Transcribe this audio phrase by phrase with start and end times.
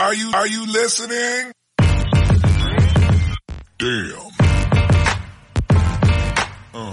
[0.00, 1.50] Are you, are you listening?
[3.78, 4.28] Damn.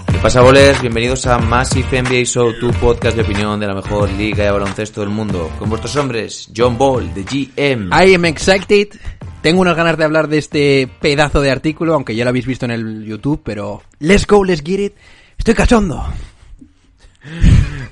[0.06, 0.80] ¿Qué pasa, bolers?
[0.80, 5.02] Bienvenidos a Massive NBA Show, tu podcast de opinión de la mejor liga de baloncesto
[5.02, 5.52] del mundo.
[5.56, 7.90] Con vuestros hombres, John Ball, de GM.
[7.92, 8.88] I am excited.
[9.40, 12.64] Tengo unas ganas de hablar de este pedazo de artículo, aunque ya lo habéis visto
[12.64, 14.94] en el YouTube, pero let's go, let's get it.
[15.38, 16.04] Estoy cachondo.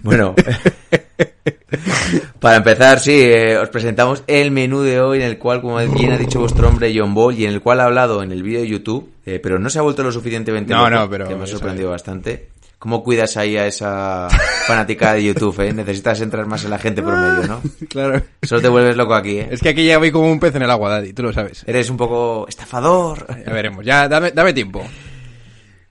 [0.03, 0.35] Bueno,
[2.41, 6.13] para empezar, sí, eh, os presentamos el menú de hoy, en el cual, como bien
[6.13, 8.61] ha dicho vuestro hombre John Ball, y en el cual ha hablado en el vídeo
[8.61, 11.35] de YouTube, eh, pero no se ha vuelto lo suficientemente No, loco, no, pero que
[11.35, 12.51] me ha sorprendido bastante.
[12.79, 14.29] ¿Cómo cuidas ahí a esa
[14.67, 15.73] fanática de YouTube, eh?
[15.73, 17.63] Necesitas entrar más en la gente por medio, ¿no?
[17.89, 18.23] Claro.
[18.43, 19.49] Solo te vuelves loco aquí, ¿eh?
[19.51, 21.65] Es que aquí ya voy como un pez en el agua, Daddy, tú lo sabes.
[21.67, 23.27] Eres un poco estafador.
[23.47, 24.85] Ya veremos, ya dame, dame tiempo.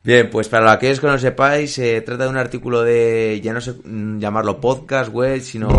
[0.06, 3.54] Bien, pues para aquellos que no lo sepáis, se trata de un artículo de, ya
[3.54, 5.70] no sé mm, llamarlo podcast, web, sino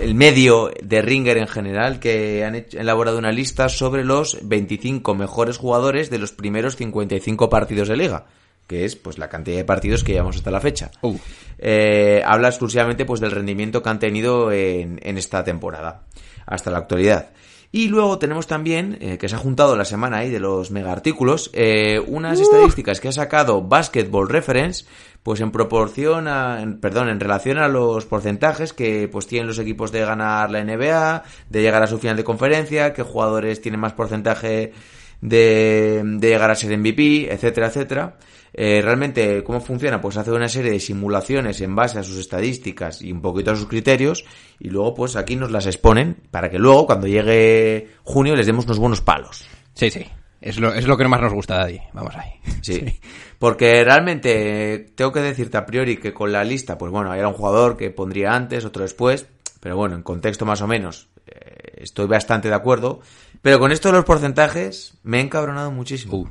[0.00, 5.14] el medio de Ringer en general, que han hecho- elaborado una lista sobre los 25
[5.14, 8.26] mejores jugadores de los primeros 55 partidos de liga,
[8.66, 10.90] que es pues la cantidad de partidos que llevamos hasta la fecha.
[11.02, 11.16] Uh.
[11.58, 16.06] Eh, habla exclusivamente pues del rendimiento que han tenido en, en esta temporada,
[16.44, 17.30] hasta la actualidad.
[17.72, 20.90] Y luego tenemos también, eh, que se ha juntado la semana ahí de los mega
[20.90, 24.86] artículos, eh, unas estadísticas que ha sacado Basketball Reference,
[25.22, 29.58] pues en proporción a, en- perdón, en relación a los porcentajes que pues tienen los
[29.60, 33.80] equipos de ganar la NBA, de llegar a su final de conferencia, qué jugadores tienen
[33.80, 34.72] más porcentaje
[35.20, 38.16] de, de llegar a ser MVP, etcétera, etcétera.
[38.52, 40.00] Eh, realmente, ¿cómo funciona?
[40.00, 43.56] Pues hace una serie de simulaciones en base a sus estadísticas y un poquito a
[43.56, 44.24] sus criterios
[44.58, 48.64] y luego pues aquí nos las exponen para que luego cuando llegue junio les demos
[48.64, 49.46] unos buenos palos.
[49.74, 50.06] Sí, sí.
[50.40, 51.80] Es lo, es lo que más nos gusta, Daddy.
[51.92, 52.30] Vamos ahí.
[52.62, 53.00] Sí.
[53.38, 57.34] Porque realmente tengo que decirte a priori que con la lista, pues bueno, era un
[57.34, 59.26] jugador que pondría antes, otro después,
[59.60, 63.00] pero bueno, en contexto más o menos eh, estoy bastante de acuerdo.
[63.42, 66.16] Pero con esto de los porcentajes me he encabronado muchísimo.
[66.16, 66.28] Uh.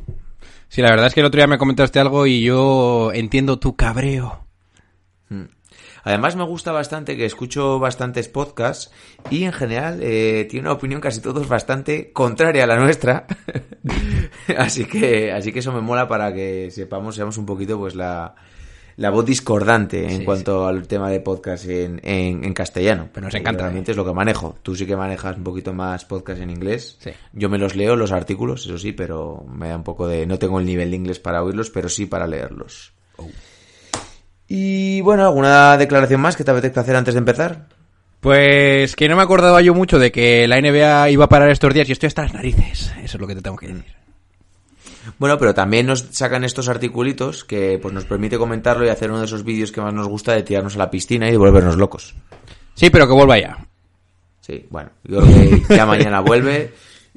[0.68, 3.76] Sí, la verdad es que el otro día me comentaste algo y yo entiendo tu
[3.76, 4.46] cabreo.
[6.04, 8.92] Además me gusta bastante que escucho bastantes podcasts
[9.30, 13.28] y en general eh, tiene una opinión casi todos bastante contraria a la nuestra.
[14.58, 18.36] así que así que eso me mola para que sepamos, seamos un poquito pues la,
[19.00, 23.08] la voz discordante en Sí, cuanto al tema de podcast en, en, en castellano.
[23.14, 24.58] Pero nos encanta, Realmente es lo que manejo.
[24.62, 26.98] Tú sí que manejas un poquito más podcast en inglés.
[27.00, 27.12] Sí.
[27.32, 30.26] Yo me los leo, los artículos, eso sí, pero me da un poco de...
[30.26, 32.92] No tengo el nivel de inglés para oírlos, pero sí para leerlos.
[34.50, 37.68] Y bueno, ¿alguna declaración más que te apetezca hacer antes de empezar?
[38.20, 41.74] Pues que no me acordaba yo mucho de que la NBA iba a parar estos
[41.74, 42.92] días y estoy hasta las narices.
[43.02, 43.99] Eso es lo que te tengo que decir.
[45.18, 49.20] Bueno, pero también nos sacan estos articulitos que pues nos permite comentarlo y hacer uno
[49.20, 51.78] de esos vídeos que más nos gusta de tirarnos a la piscina y de volvernos
[51.78, 52.16] locos.
[52.76, 53.58] Sí, pero que vuelva ya.
[54.42, 56.72] Sí, bueno, yo creo que ya mañana vuelve.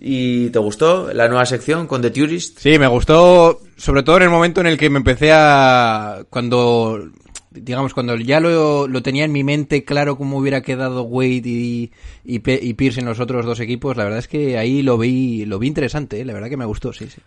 [0.04, 2.58] ¿Y te gustó la nueva sección con The Tourist?
[2.58, 6.24] Sí, me gustó, sobre todo en el momento en el que me empecé a...
[6.28, 7.08] Cuando,
[7.52, 11.92] digamos, cuando ya lo, lo tenía en mi mente claro cómo hubiera quedado Wade y,
[12.24, 15.60] y, Pierce en los otros dos equipos, la verdad es que ahí lo vi, lo
[15.60, 16.24] vi interesante, ¿eh?
[16.24, 17.20] la verdad que me gustó, sí, sí.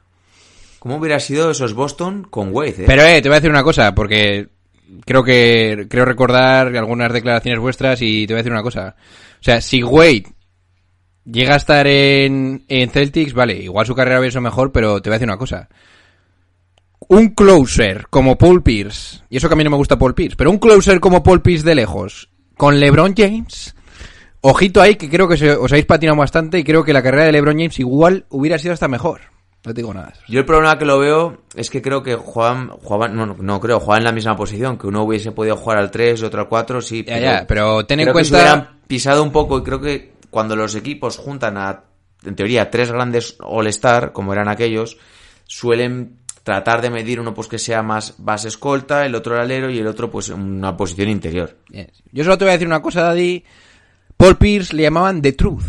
[0.85, 2.83] ¿Cómo hubiera sido esos Boston con Wade?
[2.83, 2.85] eh?
[2.85, 4.49] Pero, eh, te voy a decir una cosa, porque
[5.03, 8.95] creo que, creo recordar algunas declaraciones vuestras y te voy a decir una cosa.
[9.39, 10.25] O sea, si Wade
[11.23, 15.09] llega a estar en, en Celtics, vale, igual su carrera hubiera sido mejor, pero te
[15.09, 15.69] voy a decir una cosa.
[17.07, 20.35] Un closer como Paul Pierce, y eso que a mí no me gusta Paul Pierce,
[20.37, 23.75] pero un closer como Paul Pierce de lejos, con LeBron James,
[24.41, 27.25] ojito ahí que creo que se- os habéis patinado bastante y creo que la carrera
[27.25, 29.33] de LeBron James igual hubiera sido hasta mejor.
[29.65, 30.13] No te digo nada.
[30.27, 33.79] Yo el problema que lo veo es que creo que jugaban, jugaban no, no, creo,
[33.79, 36.47] jugaban en la misma posición, que uno hubiese podido jugar al 3 y otro al
[36.47, 37.03] 4, sí.
[37.07, 39.81] Ya, ya, pero ten en creo que se cuenta- hubieran pisado un poco y creo
[39.81, 41.83] que cuando los equipos juntan a,
[42.23, 44.97] en teoría, tres grandes All-Star, como eran aquellos,
[45.45, 49.79] suelen tratar de medir uno pues que sea más base escolta, el otro alero y
[49.79, 51.57] el otro pues una posición interior.
[51.71, 52.03] Yes.
[52.11, 53.43] Yo solo te voy a decir una cosa, Daddy.
[54.17, 55.65] Paul Pierce le llamaban The Truth.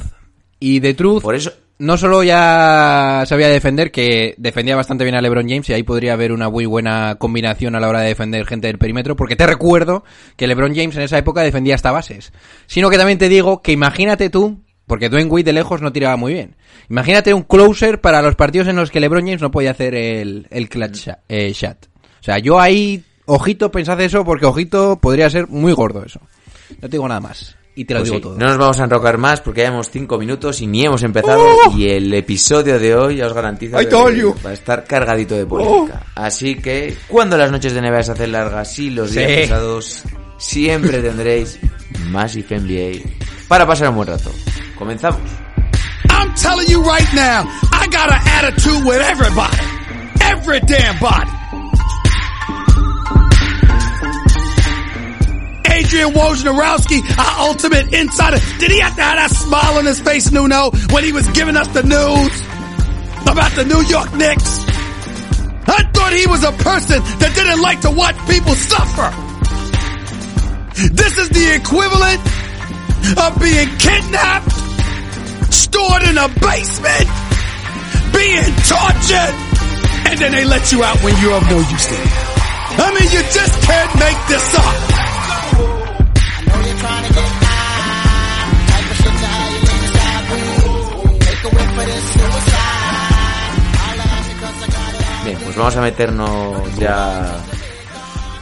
[0.60, 5.20] Y The Truth Por eso, no solo ya sabía defender, que defendía bastante bien a
[5.20, 8.46] LeBron James y ahí podría haber una muy buena combinación a la hora de defender
[8.46, 10.04] gente del perímetro, porque te recuerdo
[10.36, 12.32] que LeBron James en esa época defendía hasta bases.
[12.66, 16.16] Sino que también te digo que imagínate tú Porque Dwayne Wade de lejos no tiraba
[16.16, 16.54] muy bien.
[16.88, 20.46] Imagínate un closer para los partidos en los que LeBron James no podía hacer el,
[20.50, 21.88] el clutch eh, shot.
[22.20, 26.20] O sea, yo ahí, ojito, pensad eso, porque ojito podría ser muy gordo eso.
[26.80, 27.56] No te digo nada más.
[27.78, 28.38] Y te lo Pues digo sí, todo.
[28.38, 31.44] No nos vamos a enrocar más porque ya hemos cinco minutos y ni hemos empezado.
[31.76, 33.80] Y el episodio de hoy, ya os garantizo, ¡Oh!
[33.82, 34.30] I que told you.
[34.30, 34.42] ¡Oh!
[34.46, 36.02] va a estar cargadito de polémica.
[36.14, 39.36] Así que, cuando las noches de NBA se hacen largas y los días Sí.
[39.36, 40.02] pesados,
[40.38, 41.58] siempre tendréis
[42.10, 43.10] Massive NBA
[43.46, 44.30] para pasar un buen rato.
[44.78, 45.20] Comenzamos.
[46.08, 49.56] I'm telling you right now, I got an attitude with everybody.
[50.22, 51.30] Every damn body.
[55.76, 58.38] Adrian Wojnarowski, our ultimate insider.
[58.58, 61.56] Did he have to have that smile on his face, Nuno, when he was giving
[61.56, 62.32] us the news
[63.28, 64.64] about the New York Knicks?
[65.68, 69.12] I thought he was a person that didn't like to watch people suffer.
[70.96, 72.24] This is the equivalent
[73.20, 74.52] of being kidnapped,
[75.52, 77.08] stored in a basement,
[78.16, 79.34] being tortured,
[80.08, 82.08] and then they let you out when you're of no use to them.
[82.80, 85.05] I mean, you just can't make this up.
[95.56, 97.34] Pues vamos a meternos ya.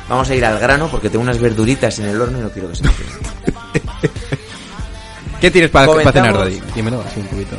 [0.09, 2.69] Vamos a ir al grano porque tengo unas verduritas en el horno y no quiero
[2.71, 2.91] que se me.
[5.41, 6.61] ¿Qué tienes para, para cenar, Daddy?
[6.75, 7.57] Dímelo así un poquito.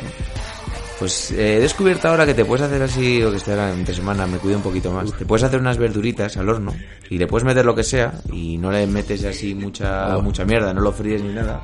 [1.00, 3.94] Pues eh, he descubierto ahora que te puedes hacer así, o que esté ahora entre
[3.96, 5.12] semana, me cuido un poquito más.
[5.14, 6.74] Te puedes hacer unas verduritas al horno
[7.10, 10.22] y le puedes meter lo que sea y no le metes así mucha Oh.
[10.22, 11.62] mucha mierda, no lo fríes ni nada.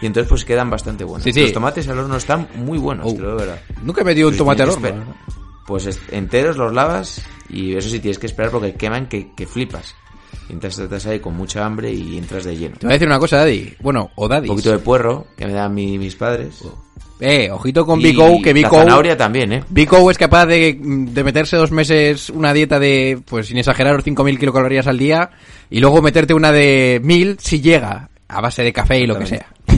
[0.00, 1.22] Y entonces pues quedan bastante buenos.
[1.24, 1.42] Sí, sí.
[1.42, 3.12] Los tomates al horno están muy buenos, Oh.
[3.14, 3.60] te lo digo verdad.
[3.82, 5.04] Nunca he metido un Pues tomate al horno.
[5.72, 9.46] Pues es- enteros los lavas y eso sí tienes que esperar porque queman que, que
[9.46, 9.94] flipas.
[10.50, 12.76] Entonces estás ahí con mucha hambre y entras de lleno.
[12.76, 13.72] Te voy a decir una cosa, Daddy.
[13.80, 14.50] Bueno, o Daddy.
[14.50, 16.62] Un poquito de puerro que me dan mi- mis padres.
[17.20, 18.80] Eh, ojito con Big O, que Big O...
[18.80, 19.64] zanahoria también, ¿eh?
[19.70, 24.02] Big O es capaz de, de meterse dos meses una dieta de, pues sin exagerar,
[24.02, 25.30] 5.000 kilocalorías al día
[25.70, 29.24] y luego meterte una de 1.000 si llega, a base de café y lo que
[29.26, 29.46] sea.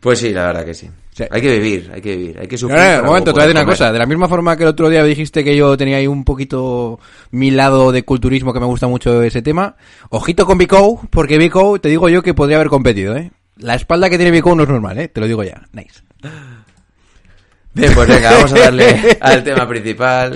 [0.00, 0.88] Pues sí, la verdad que sí.
[1.20, 1.28] Sí.
[1.30, 2.78] Hay que vivir, hay que vivir, hay que sufrir.
[2.78, 3.92] no, no, para un momento, te voy a decir una cosa.
[3.92, 6.98] De la misma forma que el otro día dijiste que yo tenía ahí un poquito
[7.30, 9.76] mi lado de culturismo que me gusta mucho ese tema.
[10.08, 13.32] Ojito con Big O, porque Big O, te digo yo que podría haber competido, ¿eh?
[13.56, 15.08] La espalda que tiene Big O no es normal, ¿eh?
[15.08, 15.62] Te lo digo ya.
[15.72, 16.00] Nice.
[17.74, 20.34] Bien, pues venga, vamos a darle al tema principal.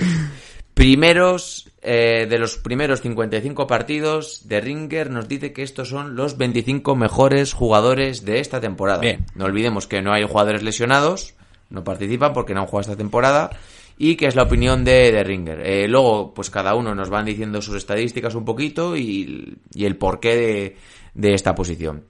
[0.73, 6.35] Primeros, eh, de los primeros 55 partidos, de Ringer nos dice que estos son los
[6.35, 8.99] 25 mejores jugadores de esta temporada.
[9.01, 9.25] Bien.
[9.35, 11.35] No olvidemos que no hay jugadores lesionados,
[11.69, 13.51] no participan porque no han jugado esta temporada.
[13.97, 15.61] Y que es la opinión de, de Ringer.
[15.61, 19.95] Eh, luego, pues cada uno nos van diciendo sus estadísticas un poquito y, y el
[19.95, 20.77] porqué de,
[21.13, 22.03] de esta posición.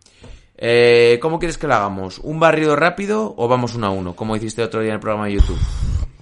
[0.57, 2.19] Eh, ¿Cómo quieres que lo hagamos?
[2.19, 4.15] ¿Un barrido rápido o vamos uno a uno?
[4.15, 5.59] Como hiciste otro día en el programa de YouTube.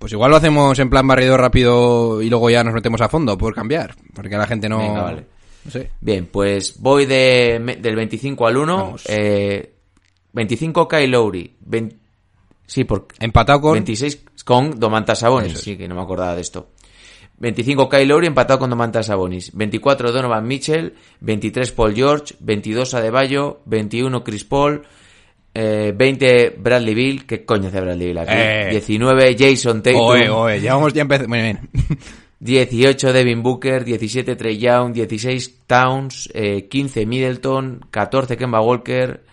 [0.04, 3.38] Pues igual lo hacemos en plan barrido rápido y luego ya nos metemos a fondo
[3.38, 3.96] por cambiar.
[4.14, 4.80] Porque la gente no...
[4.80, 5.26] Venga, vale.
[5.64, 5.92] No sé.
[6.02, 8.76] Bien, pues voy de, del 25 al 1.
[8.76, 9.04] Vamos.
[9.08, 9.76] Eh,
[10.34, 11.56] 25 Kyle Lowry.
[11.58, 11.96] 20
[12.66, 13.74] sí, por Empatado con...
[13.76, 15.54] 26 con Domantas Sabonis.
[15.54, 15.62] Es.
[15.62, 16.72] Sí, que no me acordaba de esto.
[17.38, 19.56] 25 Kyle Lowry empatado con Domantas Sabonis.
[19.56, 20.96] 24 Donovan Mitchell.
[21.22, 22.36] 23 Paul George.
[22.42, 23.62] 22 Adebayo.
[23.68, 24.86] 21 Chris Paul.
[25.54, 27.26] Eh, 20 Bradley Bill.
[27.26, 28.34] ¿Qué coño hace Bradley Bill aquí?
[28.36, 28.68] Eh.
[28.72, 30.02] 19 Jason Tatum.
[30.02, 31.28] Oye, oye, ya vamos, ya empecé...
[31.28, 31.60] Muy bien.
[32.44, 39.24] 18 Devin Booker, 17 Trey Young, 16 Towns, eh, 15 Middleton, 14 Kemba Walker,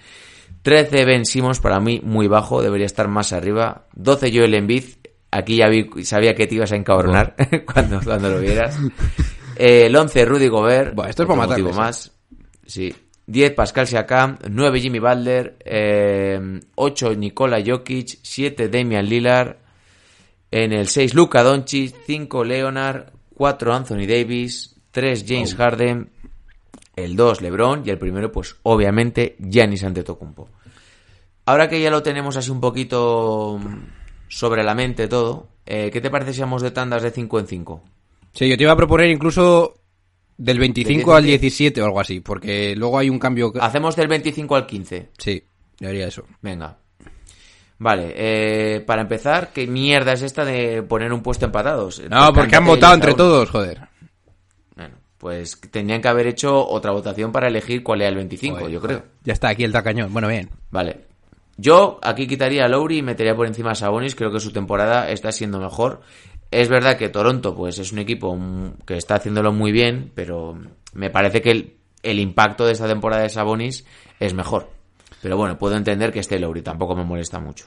[0.63, 4.85] 13 Ben Simmons, para mí muy bajo, debería estar más arriba, 12 Joel Embiid,
[5.33, 7.35] aquí ya vi, sabía que te ibas a encabronar
[7.73, 8.79] cuando, cuando lo vieras,
[9.57, 11.75] eh, el 11 Rudy Gobert, Buah, esto es para motivo eh.
[11.75, 12.13] más,
[12.65, 12.95] sí,
[13.31, 19.57] 10 Pascal Siakam, 9 Jimmy Butler, eh, 8 Nikola Jokic, 7 Damian Lillard,
[20.51, 21.95] en el 6, Luka Doncic.
[22.07, 23.13] 5, Leonard.
[23.35, 24.77] 4, Anthony Davis.
[24.91, 26.11] 3, James Harden.
[26.97, 27.83] El 2, LeBron.
[27.87, 30.49] Y el primero, pues, obviamente, Giannis Antetokounmpo.
[31.47, 33.59] Ahora que ya lo tenemos así un poquito
[34.29, 37.47] sobre la mente todo, eh, ¿qué te parece si vamos de tandas de 5 en
[37.47, 37.83] 5?
[38.33, 39.80] Sí, yo te iba a proponer incluso
[40.43, 41.41] del 25 ¿De al 10?
[41.41, 43.53] 17 o algo así, porque luego hay un cambio...
[43.53, 45.11] que- Hacemos del 25 al 15.
[45.19, 45.43] Sí,
[45.79, 46.25] yo haría eso.
[46.41, 46.79] Venga.
[47.79, 52.01] Vale, eh, para empezar, ¿qué mierda es esta de poner un puesto empatados?
[52.11, 53.81] No, porque han Cámbiate votado entre todos, joder.
[54.77, 58.71] Bueno, pues tenían que haber hecho otra votación para elegir cuál era el 25, Joder,
[58.71, 58.99] yo creo.
[58.99, 59.11] joder.
[59.25, 60.13] Ya está, aquí el tacañón.
[60.13, 60.51] Bueno, bien.
[60.71, 61.01] Vale.
[61.57, 64.15] Yo aquí quitaría a Lowry y metería por encima a Sabonis.
[64.15, 66.01] Creo que su temporada está siendo mejor.
[66.51, 68.37] Es verdad que Toronto, pues es un equipo
[68.85, 70.59] que está haciéndolo muy bien, pero
[70.95, 73.85] me parece que el, el impacto de esta temporada de Sabonis
[74.19, 74.71] es mejor.
[75.23, 77.67] Pero bueno, puedo entender que esté Lowry, tampoco me molesta mucho.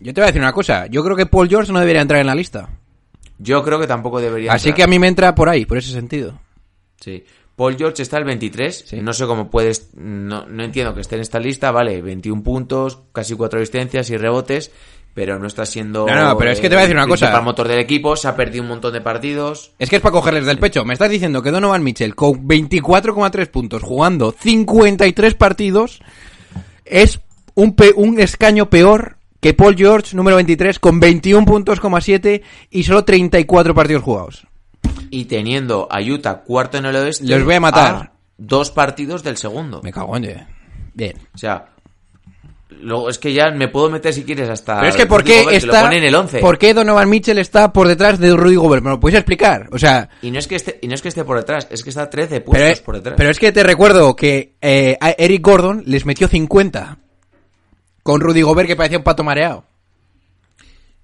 [0.00, 0.86] Yo te voy a decir una cosa.
[0.86, 2.68] Yo creo que Paul George no debería entrar en la lista.
[3.38, 4.76] Yo creo que tampoco debería Así entrar.
[4.76, 6.38] que a mí me entra por ahí, por ese sentido.
[7.00, 7.24] Sí.
[7.56, 8.84] Paul George está el 23.
[8.86, 9.00] Sí.
[9.02, 9.90] No sé cómo puedes.
[9.96, 11.72] No, no entiendo que esté en esta lista.
[11.72, 14.70] Vale, 21 puntos, casi 4 asistencias y rebotes.
[15.16, 16.06] Pero no está siendo.
[16.06, 17.24] No, no, pero es que te voy a decir una cosa.
[17.26, 18.14] principal motor del equipo.
[18.16, 19.72] Se ha perdido un montón de partidos.
[19.78, 20.84] Es que es para cogerles del pecho.
[20.84, 26.00] Me estás diciendo que Donovan Mitchell con 24,3 puntos jugando 53 partidos
[26.84, 27.18] es
[27.54, 33.02] un, pe- un escaño peor que Paul George, número 23, con 21 puntos,7 y solo
[33.06, 34.46] 34 partidos jugados.
[35.08, 37.24] Y teniendo a Utah cuarto en el oeste.
[37.26, 38.12] Los voy a matar.
[38.36, 39.80] dos partidos del segundo.
[39.82, 40.46] Me cago en...
[40.92, 41.14] Bien.
[41.34, 41.70] O sea.
[42.68, 44.76] Luego es que ya me puedo meter si quieres hasta.
[44.78, 45.82] Pero es que ¿por qué Gobert, que está...
[45.82, 46.40] Lo pone en el 11.
[46.40, 48.82] ¿Por qué Donovan Mitchell está por detrás de Rudy Gobert?
[48.82, 49.68] ¿Me lo puedes explicar?
[49.70, 50.08] O sea...
[50.20, 52.10] Y no, es que esté, y no es que esté por detrás, es que está
[52.10, 53.14] 13 Pero, puestos es- por detrás.
[53.16, 56.98] pero es que te recuerdo que eh, a Eric Gordon les metió 50
[58.02, 59.64] con Rudy Gobert que parecía un pato mareado.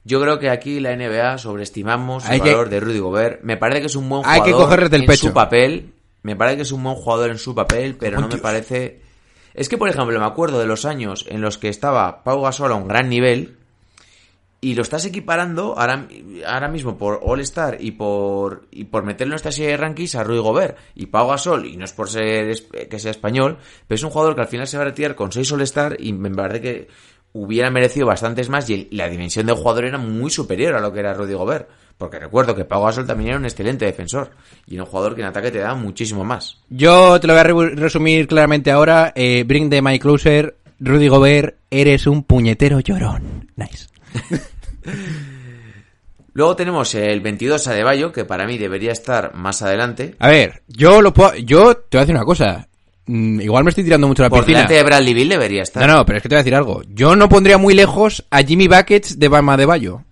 [0.05, 3.43] Yo creo que aquí la NBA sobreestimamos Hay el que- valor de Rudy Gobert.
[3.45, 5.29] Me parece que es un buen Hay jugador que cogerles del en pecho.
[5.29, 5.93] su papel.
[6.25, 9.01] Me parece que es un buen jugador en su papel, pero no me parece...
[9.55, 12.73] Es que, por ejemplo, me acuerdo de los años en los que estaba Pau Gasol
[12.73, 13.57] a un gran nivel
[14.61, 16.07] y lo estás equiparando ahora,
[16.47, 20.23] ahora mismo por All-Star y por, y por meterlo en esta serie de rankings a
[20.23, 20.79] Rudy Gobert.
[20.95, 22.55] Y Pau Gasol, y no es por ser
[22.89, 25.33] que sea español, pero es un jugador que al final se va a retirar con
[25.33, 26.89] 6 All-Star y me parece que
[27.33, 31.01] hubiera merecido bastantes más y la dimensión del jugador era muy superior a lo que
[31.01, 31.69] era Rudy Gobert.
[31.99, 34.31] Porque recuerdo que Pau Gasol también era un excelente defensor
[34.67, 36.59] y era un jugador que en ataque te da muchísimo más.
[36.69, 39.13] Yo te lo voy a re- resumir claramente ahora.
[39.15, 40.57] Eh, bring the my closer.
[40.81, 43.49] Rudy Gobert, eres un puñetero llorón.
[43.55, 43.87] Nice.
[46.35, 50.15] Luego tenemos el 22 Adebayo, que para mí debería estar más adelante.
[50.19, 51.35] A ver, yo lo puedo...
[51.37, 52.67] Yo te voy a decir una cosa.
[53.07, 54.59] Mm, igual me estoy tirando mucho la Por piscina.
[54.61, 55.87] delante de Bradley Bill debería estar.
[55.87, 56.83] No, no, pero es que te voy a decir algo.
[56.89, 60.05] Yo no pondría muy lejos a Jimmy Buckets de Bama de Bayo.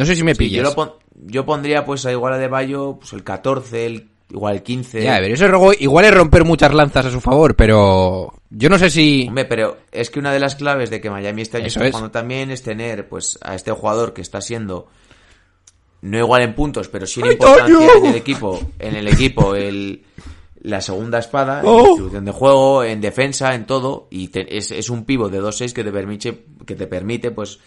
[0.00, 0.56] No sé si me Sí, pillas.
[0.56, 0.92] yo, lo pon-
[1.26, 5.02] yo pondría pues a igual a Adebayo pues el 14, el, igual el 15.
[5.02, 8.78] Ya, pero eso es igual es romper muchas lanzas a su favor, pero yo no
[8.78, 9.26] sé si...
[9.28, 11.86] Hombre, pero es que una de las claves de que Miami este año Eso está
[11.88, 11.92] es.
[11.92, 14.88] jugando también es tener pues a este jugador que está siendo
[16.02, 19.54] no igual en puntos, pero sí en ¡Ay, importancia en el equipo, en el equipo
[19.54, 20.02] el
[20.62, 21.86] la segunda espada, en Oh.
[21.88, 25.72] distribución de juego, en defensa, en todo y te- es, es un pivo de 2-6
[25.72, 27.58] que te permite que te permite pues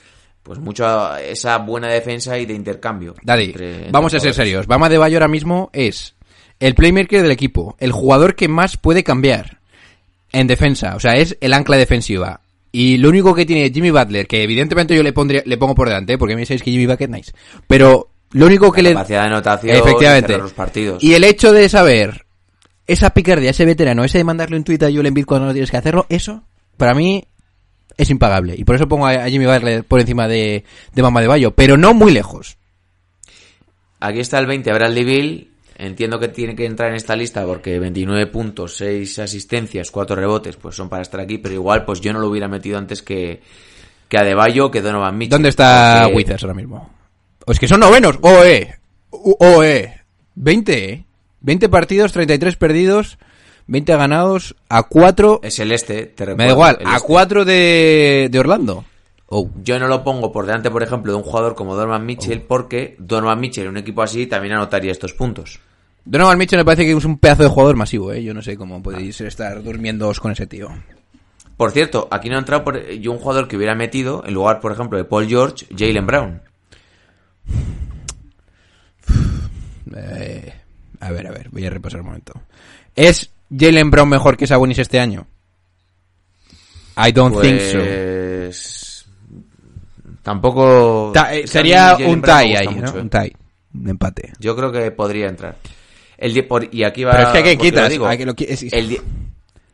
[0.43, 3.15] pues mucho esa buena defensa y de intercambio.
[3.23, 4.67] Daddy, entre- entre vamos a ser serios.
[4.67, 6.15] Bama de Bayo ahora mismo es
[6.59, 9.59] el playmaker del equipo, el jugador que más puede cambiar
[10.31, 12.41] en defensa, o sea, es el ancla defensiva.
[12.71, 15.87] Y lo único que tiene Jimmy Butler, que evidentemente yo le pondría, le pongo por
[15.89, 17.31] delante, porque me sabéis que Jimmy es nice.
[17.67, 21.03] Pero lo único que La le capacidad de anotación, efectivamente los partidos.
[21.03, 22.25] y el hecho de saber
[22.87, 25.69] esa picardía, ese veterano, ese de mandarle un tuit a Joel Embiid cuando no tienes
[25.71, 26.41] que hacerlo, eso
[26.77, 27.25] para mí
[27.97, 31.27] es impagable y por eso pongo a, Jimmy Butler por encima de de Bama de
[31.27, 32.57] Bayo, pero no muy lejos.
[33.99, 35.49] Aquí está el 20, Bradley Bill.
[35.75, 40.55] Entiendo que tiene que entrar en esta lista porque 29 puntos, 6 asistencias, 4 rebotes,
[40.55, 43.41] pues son para estar aquí, pero igual pues yo no lo hubiera metido antes que,
[44.07, 45.31] que Adebayo, que Donovan Mitchell.
[45.31, 46.89] ¿Dónde está Porque- Withers ahora mismo?
[47.45, 48.19] O es que son novenos.
[48.21, 48.75] OE.
[49.09, 49.93] OE.
[50.35, 51.05] 20, ¿eh?
[51.41, 53.17] 20 partidos, 33 perdidos,
[53.67, 55.41] 20 ganados, a 4.
[55.43, 57.07] Es el este, te Me da igual, a este.
[57.07, 58.85] 4 de, de Orlando.
[59.27, 59.49] Oh.
[59.63, 62.47] Yo no lo pongo por delante, por ejemplo, de un jugador como Donovan Mitchell, Oh.
[62.47, 65.59] porque Donovan Mitchell en un equipo así también anotaría estos puntos.
[66.05, 68.21] Donovan Mitchell me parece que es un pedazo de jugador masivo, ¿eh?
[68.23, 70.67] Yo no sé cómo podéis estar durmiendo con ese tío.
[71.55, 74.59] Por cierto, aquí no ha entrado por, yo un jugador que hubiera metido, en lugar,
[74.59, 76.41] por ejemplo, de Paul George, Jalen Brown.
[79.95, 80.51] Eh,
[81.01, 82.33] a ver, a ver, voy a repasar un momento.
[82.95, 85.27] ¿Es Jalen Brown mejor que Sabonis este año?
[86.97, 87.79] I don't think so.
[87.79, 89.05] Pues...
[90.21, 91.11] Tampoco...
[91.13, 92.99] Ta- eh, sería un tie ahí, mucho, ¿no?
[92.99, 93.01] ¿eh?
[93.01, 93.35] Un tie.
[93.73, 94.33] Un empate.
[94.39, 95.57] Yo creo que podría entrar.
[96.17, 97.11] El por- y aquí va...
[97.11, 97.89] Pero es que ¿a quién porque lo quitas?
[97.89, 98.07] digo.
[98.07, 99.01] ¿A quién lo qui- es- el,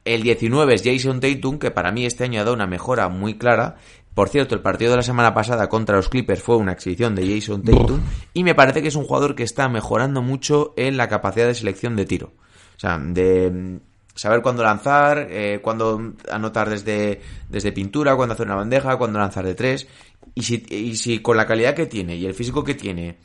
[0.06, 3.36] el 19 es Jason Tatum, que para mí este año ha dado una mejora muy
[3.38, 3.76] clara.
[4.16, 7.36] Por cierto, el partido de la semana pasada contra los Clippers fue una exhibición de
[7.36, 8.00] Jason Tatum.
[8.34, 11.54] Y me parece que es un jugador que está mejorando mucho en la capacidad de
[11.56, 12.34] selección de tiro.
[12.80, 13.80] O sea, de mm,
[14.16, 17.20] saber cuándo lanzar, eh, cuándo anotar desde,
[17.50, 19.86] desde pintura, cuándo hacer una bandeja, cuándo lanzar de tres.
[20.34, 23.18] Y si, y si con la calidad que tiene y el físico que tiene,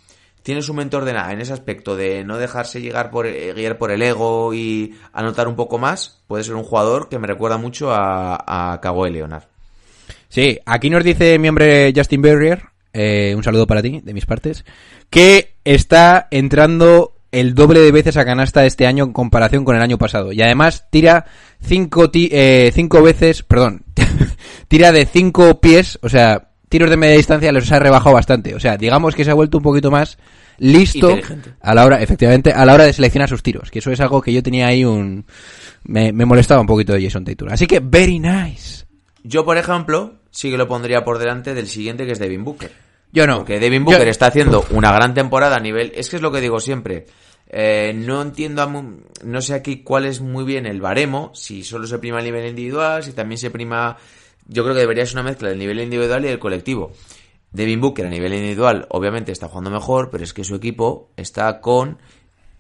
[0.43, 3.79] tiene su mentor de nada en ese aspecto de no dejarse llegar por, eh, guiar
[3.79, 7.59] por el ego y anotar un poco más, puede ser un jugador que me recuerda
[7.59, 9.45] mucho a, a Kawhi Leonard.
[10.29, 14.27] Sí, aquí nos dice mi hombre Justin Berrier, eh, un saludo para ti, de mis
[14.27, 14.65] partes,
[15.09, 19.83] que está entrando el doble de veces a canasta este año en comparación con el
[19.83, 20.33] año pasado.
[20.33, 21.25] Y además tira
[21.61, 23.85] cinco, ti- eh, cinco veces, perdón,
[24.69, 28.55] tira de cinco pies, o sea, tiros de media distancia los ha rebajado bastante.
[28.55, 30.19] O sea, digamos que se ha vuelto un poquito más
[30.59, 31.09] listo
[31.61, 33.71] a la hora, efectivamente, a la hora de seleccionar sus tiros.
[33.71, 35.25] Que eso es algo que yo tenía ahí un...
[35.85, 37.49] Me, me molestaba un poquito de Jason Tatum.
[37.51, 38.85] Así que, very nice.
[39.23, 42.71] Yo, por ejemplo, sí que lo pondría por delante del siguiente que es Devin Booker.
[43.15, 43.39] Yo no.
[43.39, 45.93] Porque Devin Booker Yo- está haciendo una gran temporada a nivel.
[45.95, 47.07] Es que es lo que digo siempre.
[47.49, 51.63] Eh, no entiendo, a mu- no sé aquí cuál es muy bien el baremo, si
[51.63, 53.97] solo se prima el nivel individual, si también se prima.
[54.49, 56.93] Yo creo que debería ser una mezcla del nivel individual y del colectivo.
[57.53, 61.61] Devin Booker a nivel individual, obviamente está jugando mejor, pero es que su equipo está
[61.61, 61.99] con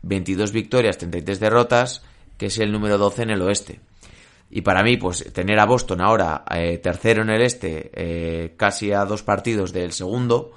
[0.02, 2.02] 22 victorias, 33 derrotas,
[2.38, 3.80] que es el número 12 en el oeste.
[4.50, 8.92] Y para mí, pues tener a Boston ahora eh, tercero en el este, eh, casi
[8.92, 10.52] a dos partidos del segundo,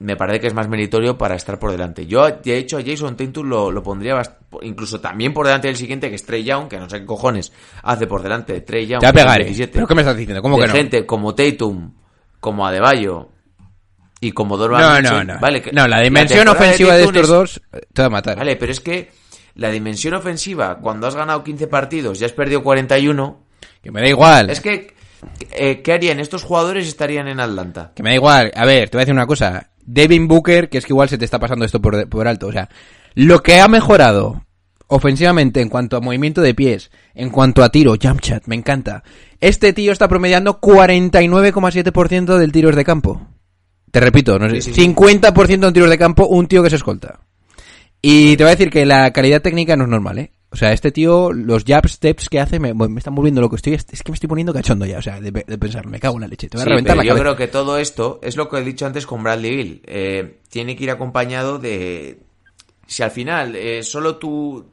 [0.00, 2.04] me parece que es más meritorio para estar por delante.
[2.06, 4.20] Yo, de hecho, a Jason Tatum lo, lo pondría
[4.62, 7.52] incluso también por delante del siguiente, que es Trey Young, que no sé qué cojones
[7.82, 9.00] hace por delante de Trey Young.
[9.00, 9.44] Te va a con pegar, ¿eh?
[9.44, 9.72] 17.
[9.72, 10.42] ¿Pero qué me estás diciendo?
[10.42, 10.74] ¿Cómo de que no?
[10.74, 11.94] gente como Tatum,
[12.40, 13.28] como Adebayo
[14.20, 15.40] y como Donovan No, no, no.
[15.40, 18.36] Vale, que- no, la dimensión ofensiva de estos es- dos te va a matar.
[18.36, 19.10] Vale, pero es que
[19.54, 23.40] la dimensión ofensiva, cuando has ganado 15 partidos y has perdido 41,
[23.82, 24.50] Que me da igual.
[24.50, 24.94] es que,
[25.52, 26.20] eh, ¿qué harían?
[26.20, 27.92] Estos jugadores estarían en Atlanta.
[27.94, 28.52] Que me da igual.
[28.54, 29.70] A ver, te voy a decir una cosa.
[29.86, 32.48] Devin Booker, que es que igual se te está pasando esto por, por alto.
[32.48, 32.68] O sea,
[33.14, 34.44] lo que ha mejorado
[34.86, 39.02] ofensivamente en cuanto a movimiento de pies, en cuanto a tiro, jump shot, me encanta.
[39.40, 43.26] Este tío está promediando 49,7% del tiros de campo.
[43.90, 44.88] Te repito, no sé, sí, sí.
[44.88, 47.20] 50% en tiros de campo, un tío que se escolta.
[48.06, 50.30] Y te voy a decir que la calidad técnica no es normal, ¿eh?
[50.50, 53.56] O sea, este tío, los jab steps que hace, me, me están volviendo loco.
[53.56, 56.16] Estoy, es que me estoy poniendo cachondo ya, o sea, de, de pensar, me cago
[56.16, 56.48] en la leche.
[56.48, 57.22] Te voy a Sí, reventar pero la yo cabeza.
[57.24, 59.82] creo que todo esto es lo que he dicho antes con Bradley Bill.
[59.86, 62.20] Eh, tiene que ir acompañado de...
[62.86, 64.66] Si al final eh, solo tu,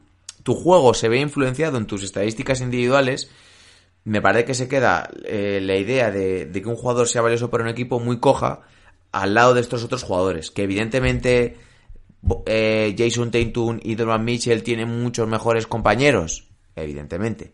[0.44, 3.32] tu juego se ve influenciado en tus estadísticas individuales,
[4.04, 7.50] me parece que se queda eh, la idea de, de que un jugador sea valioso
[7.50, 8.62] para un equipo muy coja
[9.14, 10.52] al lado de estos otros jugadores.
[10.52, 11.56] Que evidentemente
[12.46, 16.48] eh, Jason Tatum y Donovan Mitchell tienen muchos mejores compañeros.
[16.76, 17.52] Evidentemente.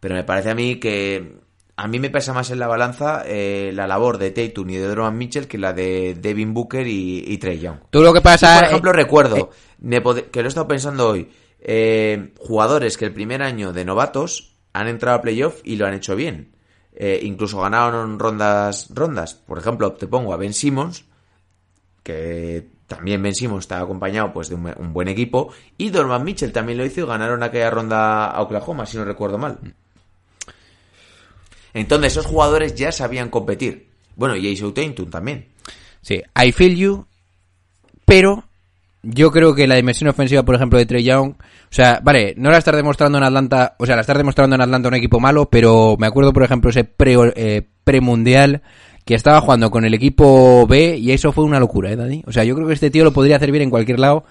[0.00, 1.40] Pero me parece a mí que
[1.76, 4.86] a mí me pesa más en la balanza eh, la labor de Tatum y de
[4.86, 7.78] Donovan Mitchell que la de Devin Booker y, y Trey Young.
[7.90, 8.58] Tú lo que Yo, pasa...
[8.58, 9.48] por ejemplo, eh, recuerdo, eh,
[9.78, 14.56] me que lo he estado pensando hoy, eh, jugadores que el primer año de novatos
[14.72, 16.56] han entrado a playoff y lo han hecho bien.
[17.22, 19.32] Incluso ganaron rondas, rondas.
[19.32, 21.06] Por ejemplo, te pongo a Ben Simmons,
[22.02, 26.52] que también Ben Simmons está acompañado pues de un, un buen equipo, y Donovan Mitchell
[26.52, 29.60] también lo hizo y ganaron aquella ronda a Oklahoma, si no recuerdo mal.
[31.72, 33.88] Entonces, esos jugadores ya sabían competir.
[34.16, 35.46] Bueno, y Jason Tatum también.
[36.02, 37.06] Sí, I feel you,
[38.04, 38.42] pero
[39.02, 42.50] yo creo que la dimensión ofensiva, por ejemplo, de Trey Young, o sea, vale, no
[42.50, 45.48] la estás demostrando en Atlanta, o sea, la estás demostrando en Atlanta un equipo malo,
[45.48, 48.62] pero me acuerdo, por ejemplo, ese pre, eh, premundial
[49.10, 52.22] que estaba jugando con el equipo B y eso fue una locura, ¿eh, Dani?
[52.26, 54.24] O sea, yo creo que este tío lo podría hacer bien en cualquier lado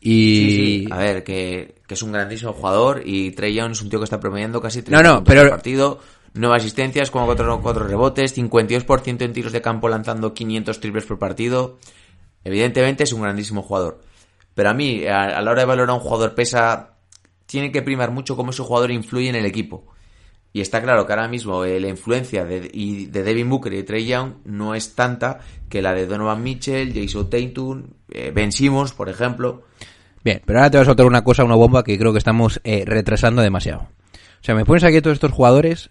[0.00, 0.10] y...
[0.10, 0.88] Sí, sí.
[0.90, 4.04] A ver, que, que es un grandísimo jugador y Trey Young es un tío que
[4.04, 5.98] está promediando casi 30 No, no, puntos pero- por partido,
[6.34, 11.18] 9 asistencias, como 4, cuatro rebotes, 52% en tiros de campo lanzando 500 triples por
[11.18, 11.78] partido.
[12.44, 14.00] Evidentemente es un grandísimo jugador.
[14.54, 16.90] Pero a mí, a, a la hora de valorar a un jugador pesa,
[17.46, 19.86] tiene que primar mucho cómo ese jugador influye en el equipo.
[20.56, 23.76] Y está claro que ahora mismo eh, la influencia de, y de Devin Booker y
[23.76, 28.50] de Trey Young no es tanta que la de Donovan Mitchell, Jason Tatum, eh, Ben
[28.50, 29.64] Simmons, por ejemplo.
[30.24, 32.58] Bien, pero ahora te voy a soltar una cosa, una bomba que creo que estamos
[32.64, 33.80] eh, retrasando demasiado.
[33.80, 35.90] O sea, me pones aquí a todos estos jugadores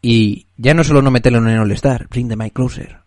[0.00, 2.98] y ya no solo no meterlo en el All-Star, bring the mic closer.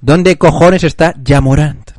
[0.00, 1.92] ¿Dónde cojones está Jamorant?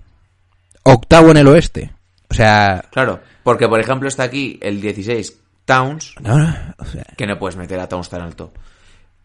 [0.83, 1.93] Octavo en el oeste.
[2.29, 7.03] O sea, Claro, porque por ejemplo está aquí el 16 Towns, no, no, o sea,
[7.17, 8.53] que no puedes meter a Towns tan alto.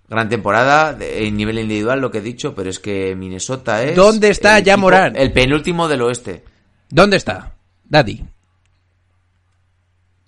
[0.09, 3.95] Gran temporada, en nivel individual lo que he dicho, pero es que Minnesota es...
[3.95, 5.17] ¿Dónde está ya Morant?
[5.17, 6.43] El penúltimo del oeste.
[6.91, 7.55] ¿dónde está?
[7.85, 8.25] Daddy.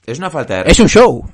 [0.06, 0.70] Es una falta de...
[0.70, 1.28] Es un show.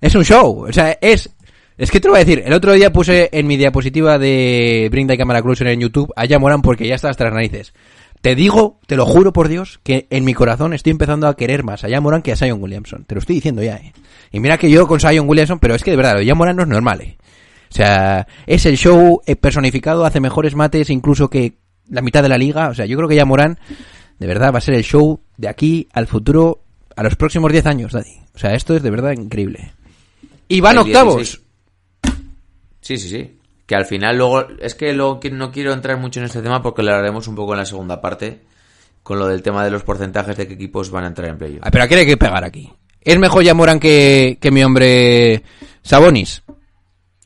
[0.00, 0.66] Es un show.
[0.68, 1.28] O sea, es.
[1.76, 2.42] Es que te lo voy a decir.
[2.46, 6.24] El otro día puse en mi diapositiva de Bring the Camera Closer en YouTube a
[6.24, 7.72] Yamoran porque ya está hasta las narices.
[8.20, 11.62] Te digo, te lo juro por Dios, que en mi corazón estoy empezando a querer
[11.62, 13.04] más a Yamoran que a Zion Williamson.
[13.04, 13.92] Te lo estoy diciendo ya, eh.
[14.32, 16.56] Y mira que yo con Zion Williamson, pero es que de verdad, lo de Yamoran
[16.56, 17.16] no es normal, eh.
[17.70, 22.28] O sea, es el show eh, personificado, hace mejores mates incluso que la mitad de
[22.28, 22.68] la liga.
[22.68, 23.58] O sea, yo creo que Yamoran,
[24.18, 26.62] de verdad, va a ser el show de aquí al futuro,
[26.96, 28.16] a los próximos 10 años, Daddy.
[28.34, 29.72] O sea, esto es de verdad increíble.
[30.48, 31.16] Y van octavos.
[31.16, 31.42] 16.
[32.80, 33.37] Sí, sí, sí.
[33.68, 34.48] Que al final luego...
[34.60, 37.52] Es que luego no quiero entrar mucho en este tema porque lo haremos un poco
[37.52, 38.40] en la segunda parte
[39.02, 41.62] con lo del tema de los porcentajes de qué equipos van a entrar en playoff.
[41.62, 42.72] Ah, Pero ¿a quién hay que pegar aquí?
[43.00, 45.42] ¿Es mejor Yamoran que, que mi hombre
[45.82, 46.42] Sabonis?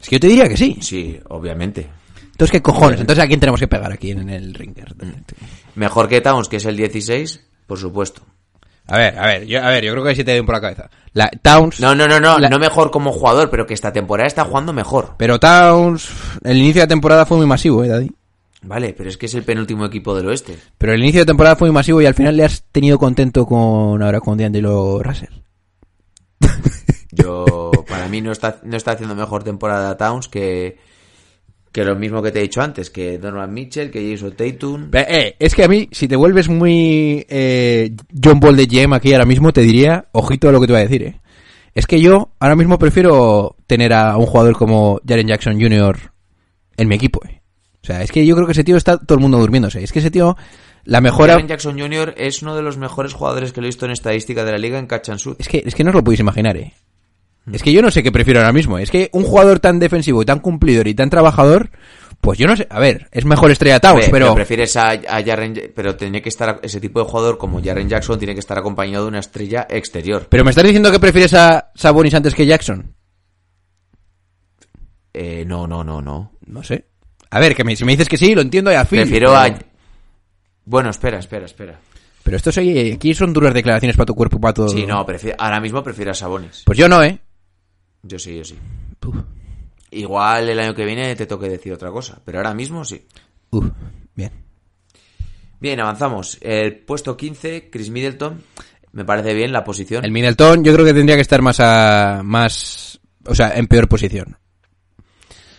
[0.01, 0.79] Es que yo te diría que sí.
[0.81, 1.89] Sí, obviamente.
[2.33, 3.01] Entonces, ¿qué cojones?
[3.01, 4.95] Entonces, ¿a quién tenemos que pegar aquí en el ringer?
[5.77, 8.23] Mejor que Towns, que es el 16, por supuesto.
[8.89, 10.61] A ver, a ver, yo, a ver, yo creo que sí te doy por la
[10.61, 10.91] cabeza.
[11.15, 11.81] La, Towns...
[11.81, 14.73] No, no, no, no, La- no mejor como jugador, pero que esta temporada está jugando
[14.73, 15.15] mejor.
[15.19, 16.09] Pero Towns,
[16.43, 18.11] el inicio de temporada fue muy masivo, ¿eh, Daddy?
[18.65, 20.57] Vale, pero es que es el penúltimo equipo del oeste.
[20.79, 23.45] Pero el inicio de temporada fue muy masivo y al final le has tenido contento
[23.47, 25.31] con ahora con D'Angelo Russell.
[27.11, 30.79] Yo, para mí no está, no está haciendo mejor temporada Towns que,
[31.73, 34.91] que lo mismo que te he dicho antes, que Donovan Mitchell, que Jason Tatum.
[34.93, 39.13] Eh, es que a mí, si te vuelves muy eh, John Ball de GM aquí
[39.15, 41.21] ahora mismo, te diría, ojito a lo que te voy a decir, eh.
[41.75, 45.99] Es que yo ahora mismo prefiero tener a un jugador como Jaren Jackson Jr.
[46.77, 47.41] en mi equipo, eh.
[47.83, 49.83] O sea, es que yo creo que ese tío está todo el mundo durmiéndose.
[49.83, 50.37] Es que ese tío,
[50.85, 51.33] la mejora...
[51.33, 52.15] Jaren Jackson Jr.
[52.19, 54.87] es uno de los mejores jugadores que he visto en estadística de la liga en
[54.87, 55.41] catch and shoot.
[55.41, 56.75] Es que, es que no os lo podéis imaginar, eh.
[57.51, 58.79] Es que yo no sé qué prefiero ahora mismo.
[58.79, 61.71] Es que un jugador tan defensivo y tan cumplidor y tan trabajador,
[62.21, 62.69] pues yo no sé.
[62.71, 64.33] A ver, es mejor estrella Hombre, pero...
[64.35, 68.19] prefieres a, a Jaren, pero tiene que estar ese tipo de jugador como Jaren Jackson
[68.19, 70.27] tiene que estar acompañado de una estrella exterior.
[70.29, 72.95] Pero me estás diciendo que prefieres a Sabonis antes que Jackson.
[75.13, 76.33] Eh, no, no, no, no.
[76.47, 76.87] No sé.
[77.31, 79.01] A ver, que me- si me dices que sí, lo entiendo y a fin.
[79.01, 79.59] Prefiero pero- a
[80.65, 81.79] Bueno, espera, espera, espera.
[82.23, 84.69] Pero esto soy, aquí son duras declaraciones para tu cuerpo, para todo.
[84.69, 86.63] Sí, no, prefiero, ahora mismo prefiero a Sabonis.
[86.65, 87.19] Pues yo no, ¿eh?
[88.03, 88.59] Yo sí, yo sí.
[89.91, 93.07] Igual el año que viene te toque decir otra cosa, pero ahora mismo sí.
[93.51, 93.67] Uf,
[94.15, 94.33] bien.
[95.61, 96.39] Bien, avanzamos.
[96.41, 98.43] El puesto 15, Chris Middleton.
[98.93, 100.05] Me parece bien la posición.
[100.05, 102.23] El Middleton yo creo que tendría que estar más a...
[102.25, 103.01] más...
[103.25, 104.37] O sea, en peor posición.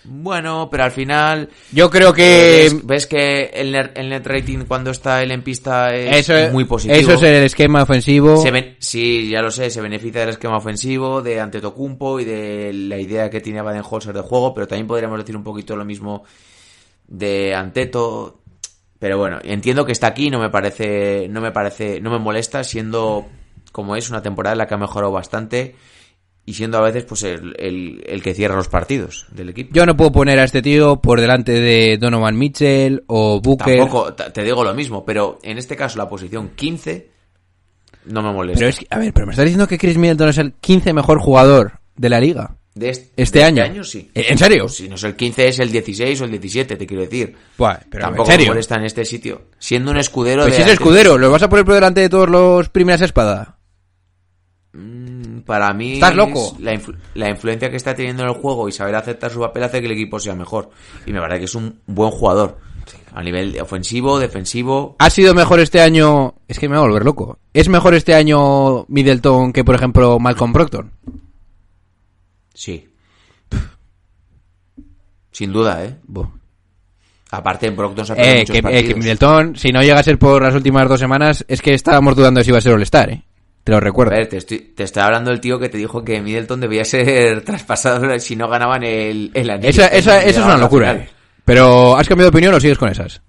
[0.06, 1.50] Bueno, pero al final...
[1.72, 2.24] Yo creo eh, que...
[2.24, 6.52] ves, ves que el net, el net rating cuando está él en pista es Eso
[6.52, 7.00] muy positivo.
[7.00, 8.38] eso es el esquema ofensivo.
[8.38, 12.98] Se sí, ya lo sé, se beneficia del esquema ofensivo, de Antetokounmpo y de la
[12.98, 16.24] idea que tiene Baden-Holzer de juego, pero también podríamos decir un poquito lo mismo
[17.08, 18.42] de Anteto.
[19.00, 22.63] Pero bueno, entiendo que está aquí, no me parece, no me parece, no me molesta,
[22.63, 23.26] siendo
[23.72, 25.76] como es una temporada en la que ha mejorado bastante
[26.45, 29.71] y siendo a veces pues el, el- el que cierra los partidos del equipo.
[29.73, 33.79] Yo no puedo poner a este tío por delante de Donovan Mitchell o Booker.
[33.79, 37.10] Tampoco, ta- te digo lo mismo, pero en este caso la posición 15
[38.06, 38.60] no me molesta.
[38.60, 40.91] Pero es que, a ver, pero me estás diciendo que Chris Middleton es el 15
[40.93, 42.58] mejor jugador de la liga.
[42.75, 43.84] De est- Este de año.
[43.84, 44.10] sí.
[44.15, 44.63] ¿En serio?
[44.63, 47.36] Pues si no es el 15, es el 16 o el 17, te quiero decir.
[47.58, 48.45] Buah, pero Tampoco en serio.
[48.47, 49.43] me molesta en este sitio.
[49.60, 50.63] Siendo un escudero Pues de...
[50.63, 53.49] si es escudero, ¿lo vas a poner por delante de todos los primeras espadas?
[54.73, 55.12] Mm,
[55.45, 55.93] Para mí...
[55.93, 56.56] ¿Estás loco?
[56.60, 59.63] La, influ- la influencia que está teniendo en el juego y saber aceptar su papel
[59.63, 60.69] hace que el equipo sea mejor.
[61.06, 62.58] Y me parece que es un buen jugador.
[63.13, 64.95] A nivel ofensivo, defensivo...
[64.99, 66.34] ¿Ha sido mejor este año?
[66.47, 67.38] Es que me va a volver loco.
[67.53, 70.89] ¿Es mejor este año Middleton que, por ejemplo, Malcolm Proctor?
[72.53, 72.89] Sí.
[75.32, 75.95] Sin duda, ¿eh?
[77.32, 78.86] Aparte, Brockton se ha Eh, muchos que, eh, partidos.
[78.86, 82.15] que Middleton, si no llega a ser por las últimas dos semanas, es que estábamos
[82.15, 83.23] dudando de si iba a ser All-Star, ¿eh?
[83.63, 84.12] Te lo A recuerdo.
[84.12, 87.41] ver, te estoy, te estoy hablando del tío que te dijo que Middleton debía ser
[87.45, 89.69] traspasado si no ganaban el, el anillo.
[89.69, 90.93] Esa, esa, esa es una a locura.
[90.93, 91.10] ¿eh?
[91.45, 93.21] Pero, ¿has cambiado de opinión o sigues con esas?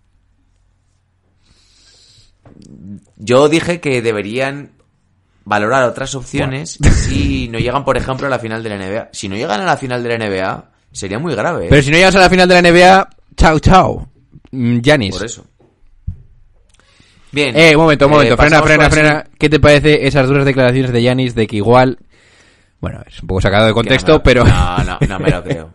[3.16, 4.72] Yo dije que deberían
[5.44, 9.08] valorar otras opciones si no llegan, por ejemplo, a la final de la NBA.
[9.12, 11.66] Si no llegan a la final de la NBA, sería muy grave.
[11.66, 11.68] ¿eh?
[11.70, 14.08] Pero si no llegas a la final de la NBA, chao, chao.
[14.50, 15.16] Mm, Giannis.
[15.16, 15.46] Por eso.
[17.34, 17.56] Bien.
[17.56, 18.36] Eh, un momento, un momento.
[18.36, 19.24] frena, pasamos frena, la frena.
[19.38, 21.98] ¿Qué te parece esas duras declaraciones de Giannis de que igual...
[22.80, 24.56] Bueno, es un poco sacado de contexto, que no me pero...
[24.56, 25.70] No, no, no me lo creo.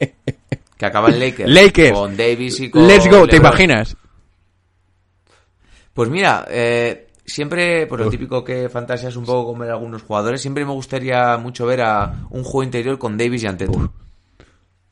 [0.77, 1.49] Que acaban Lakers.
[1.49, 1.91] Lakers.
[1.91, 3.97] Con Davis y con Let's go, ¿te imaginas?
[5.93, 10.41] Pues mira, eh, siempre, por lo típico que fantaseas un poco con ver algunos jugadores,
[10.41, 13.93] siempre me gustaría mucho ver a un juego interior con Davis y Antetokounmpo.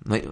[0.03, 0.29] No hay-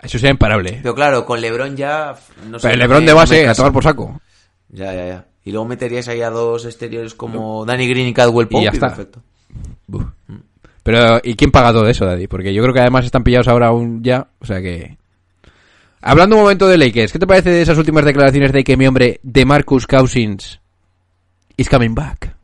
[0.00, 0.70] Eso sería imparable.
[0.70, 0.80] ¿eh?
[0.82, 2.14] Pero claro, con LeBron ya...
[2.48, 4.20] No sé, Pero el no Lebron de base, a tomar por saco.
[4.68, 5.26] Ya, ya, ya.
[5.44, 8.70] Y luego meterías ahí a dos exteriores como Danny Green y Cadwell Pope Y ya
[8.70, 8.88] está.
[8.88, 9.20] perfecto.
[9.86, 10.04] Buf.
[10.82, 12.26] Pero, ¿y quién paga todo eso, Daddy?
[12.26, 14.98] Porque yo creo que además están pillados ahora aún ya, o sea que...
[16.00, 18.88] Hablando un momento de Lakers, ¿qué te parece de esas últimas declaraciones de que mi
[18.88, 20.60] hombre, de Marcus Cousins,
[21.56, 22.34] is coming back?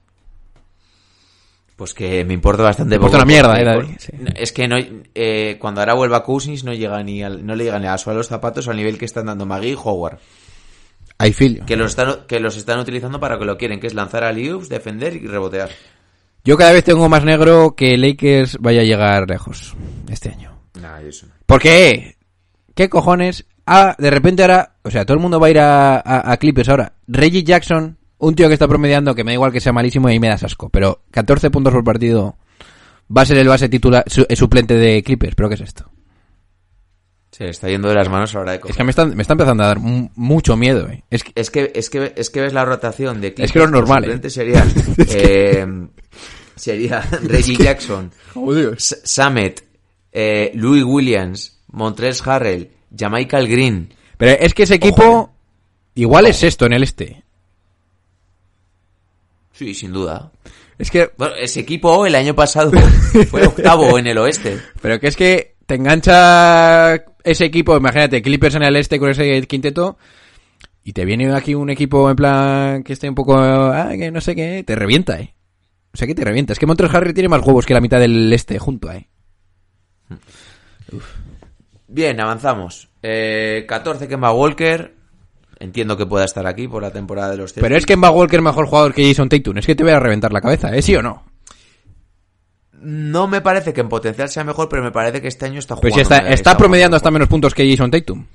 [1.74, 4.12] Pues que me importa bastante Me importa poco, una mierda, eh, Daddy, sí.
[4.36, 4.76] Es que no,
[5.14, 8.18] eh, cuando ahora vuelva Cousins no llega ni al, no le llega ni a suelo
[8.18, 10.18] los zapatos al nivel que están dando Magui y Howard.
[11.20, 11.66] I feel you.
[11.66, 14.24] Que los están, que los están utilizando para lo que lo quieren, que es lanzar
[14.24, 15.70] a Liups, defender y rebotear.
[16.44, 19.74] Yo cada vez tengo más negro que Lakers vaya a llegar lejos
[20.08, 20.56] este año.
[20.80, 21.34] Nah, eso no.
[21.46, 22.16] Porque,
[22.74, 23.46] ¿qué cojones?
[23.66, 26.36] Ah, de repente ahora, o sea, todo el mundo va a ir a, a- a
[26.36, 26.92] Clippers ahora.
[27.06, 30.12] Reggie Jackson un tío que está promediando, que me da igual que sea malísimo y
[30.12, 32.36] ahí me das asco, pero 14 puntos por partido
[33.16, 35.88] va a ser el base titular, su- suplente de Clippers, pero ¿qué es esto?
[37.38, 38.72] Se está yendo de las manos a la hora de coger.
[38.72, 41.04] Es que me está, me está empezando a dar mu- mucho miedo, eh.
[41.08, 43.70] Es que, Es que, es que, es que ves la rotación de Es que los
[43.70, 44.06] normales.
[44.06, 44.68] suplentes serían,
[45.08, 45.66] eh,
[46.56, 48.10] sería Reggie Jackson,
[48.76, 49.62] S- Samet,
[50.10, 53.94] eh, Louis Williams, Montrez Harrell, Jamaica Green.
[54.16, 55.32] pero es que ese equipo
[55.94, 57.22] igual es sexto en el este.
[59.52, 60.30] Sí, sin duda.
[60.78, 62.70] Es que, Bueno, ese equipo el año pasado
[63.30, 64.58] fue octavo en el oeste.
[64.80, 69.46] pero que es que te engancha ese equipo, imagínate, Clippers en el este con ese
[69.46, 69.98] quinteto,
[70.84, 74.20] y te viene aquí un equipo en plan que esté un poco, ah, que no
[74.20, 75.34] sé qué, te revienta, eh.
[75.92, 76.52] O sea que te revienta.
[76.52, 79.08] Es que Montrezl Harry tiene más huevos que la mitad del este junto, eh.
[81.86, 82.88] Bien, avanzamos.
[83.02, 84.94] Eh, 14 Kemba Walker.
[85.60, 87.78] Entiendo que pueda estar aquí por la temporada de los Pero Celtics.
[87.78, 89.58] es que Emma Walker mejor jugador que Jason Tatum.
[89.58, 90.82] Es que te voy a reventar la cabeza, ¿eh?
[90.82, 91.24] ¿Sí o no?
[92.80, 95.76] No me parece que en potencial sea mejor, pero me parece que este año está
[95.76, 95.94] jugando.
[95.94, 98.26] si está, está promediando hasta menos puntos que Jason Tatum.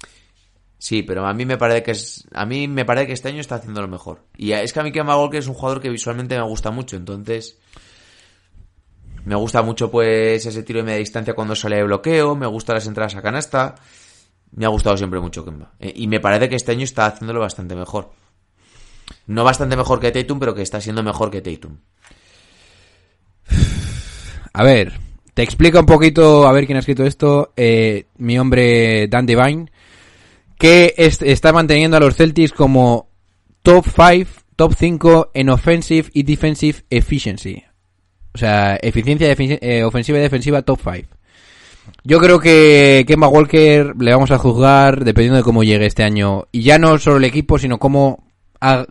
[0.78, 3.40] Sí, pero a mí me parece que es, a mí me parece que este año
[3.40, 4.26] está haciendo lo mejor.
[4.36, 6.98] Y es que a mí Kemba Walker es un jugador que visualmente me gusta mucho,
[6.98, 7.58] entonces
[9.24, 12.76] me gusta mucho pues ese tiro de media distancia cuando sale de bloqueo, me gustan
[12.76, 13.76] las entradas a canasta.
[14.52, 15.72] Me ha gustado siempre mucho Kemba.
[15.80, 18.12] Eh, Y me parece que este año está haciéndolo bastante mejor.
[19.26, 21.78] No bastante mejor que Tatum, pero que está siendo mejor que Tatum.
[24.54, 24.94] A ver,
[25.34, 29.72] te explica un poquito, a ver quién ha escrito esto, eh, mi hombre Dan Devine,
[30.58, 33.10] que es- está manteniendo a los Celtics como
[33.64, 37.64] top 5, top 5 en offensive y defensive efficiency.
[38.34, 41.10] O sea, eficiencia eh, ofensiva y defensiva top 5.
[42.04, 46.48] Yo creo que Kemba Walker le vamos a juzgar dependiendo de cómo llegue este año.
[46.52, 48.24] Y ya no solo el equipo, sino cómo,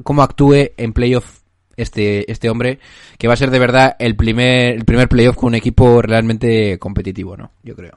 [0.02, 1.40] cómo actúe en playoff
[1.82, 2.78] este, este hombre,
[3.18, 6.78] que va a ser de verdad el primer, el primer playoff con un equipo realmente
[6.78, 7.50] competitivo, ¿no?
[7.62, 7.94] Yo creo.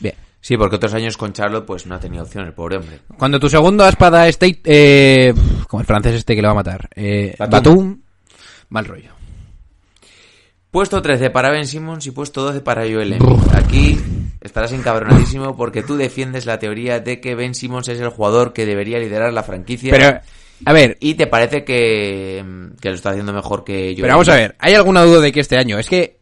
[0.00, 0.14] Bien.
[0.40, 3.00] Sí, porque otros años con Charlotte pues no ha tenido opción el pobre hombre.
[3.18, 5.34] Cuando tu segundo espada es Tate, eh,
[5.66, 7.50] como el francés este que le va a matar, eh, Batum.
[7.50, 8.00] Batum,
[8.70, 9.18] mal rollo.
[10.70, 13.54] Puesto 13 para Ben Simmons y puesto 12 para Joel Embiid.
[13.54, 13.98] Aquí
[14.42, 18.66] estarás encabronadísimo porque tú defiendes la teoría de que Ben Simmons es el jugador que
[18.66, 19.90] debería liderar la franquicia.
[19.90, 20.20] Pero,
[20.64, 22.44] a ver, Y te parece que,
[22.80, 25.32] que lo está haciendo mejor que Joel Pero vamos a ver, ¿hay alguna duda de
[25.32, 25.78] que este año?
[25.78, 26.18] Es que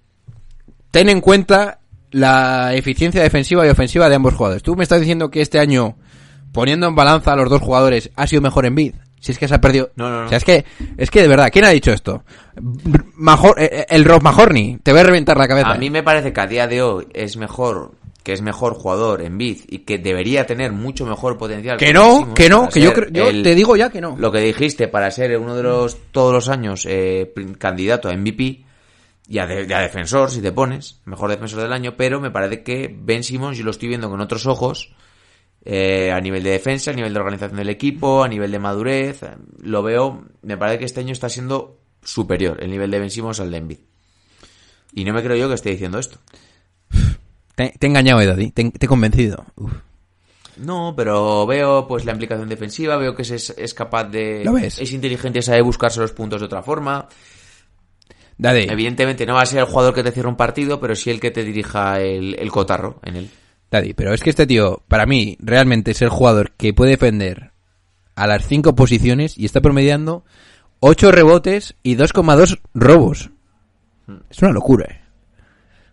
[0.90, 4.62] ten en cuenta la eficiencia defensiva y ofensiva de ambos jugadores.
[4.62, 5.96] Tú me estás diciendo que este año,
[6.52, 8.94] poniendo en balanza a los dos jugadores, ha sido mejor en bid.
[9.20, 9.90] Si es que se ha perdido.
[9.96, 10.26] No, no, no.
[10.26, 10.64] O sea, es que,
[10.96, 12.22] es que de verdad, ¿quién ha dicho esto?
[13.14, 14.78] Major, eh, eh, el Rob Mahorny.
[14.82, 15.72] Te voy a reventar la cabeza.
[15.72, 17.92] A mí me parece que a día de hoy es mejor
[18.26, 21.76] que es mejor jugador en Bid y que debería tener mucho mejor potencial.
[21.78, 24.16] Que no, que no, que yo, creo- yo el- te digo ya que no.
[24.18, 28.64] Lo que dijiste para ser uno de los todos los años eh, candidato a MVP
[29.28, 32.64] y a, de- a defensor, si te pones, mejor defensor del año, pero me parece
[32.64, 34.92] que Ben Simmons yo lo estoy viendo con otros ojos
[35.64, 39.20] eh, a nivel de defensa, a nivel de organización del equipo, a nivel de madurez,
[39.62, 43.38] lo veo, me parece que este año está siendo superior el nivel de Ben Simmons
[43.38, 43.78] al de Embiid.
[44.94, 46.18] Y no me creo yo que esté diciendo esto.
[47.56, 48.52] Te, te he engañado, Edadi.
[48.52, 49.44] Te, te he convencido.
[49.56, 49.72] Uf.
[50.58, 54.42] No, pero veo pues la implicación defensiva, veo que es, es, capaz de...
[54.44, 54.78] ¿Lo ves?
[54.78, 57.08] Es inteligente, sabe buscarse los puntos de otra forma.
[58.38, 58.70] Dade.
[58.70, 61.20] Evidentemente no va a ser el jugador que te cierre un partido, pero sí el
[61.20, 63.30] que te dirija el, el cotarro en él.
[63.70, 67.52] Daddy, pero es que este tío, para mí, realmente es el jugador que puede defender
[68.14, 70.24] a las cinco posiciones y está promediando
[70.80, 73.30] 8 rebotes y 2,2 robos.
[74.30, 75.05] Es una locura, eh.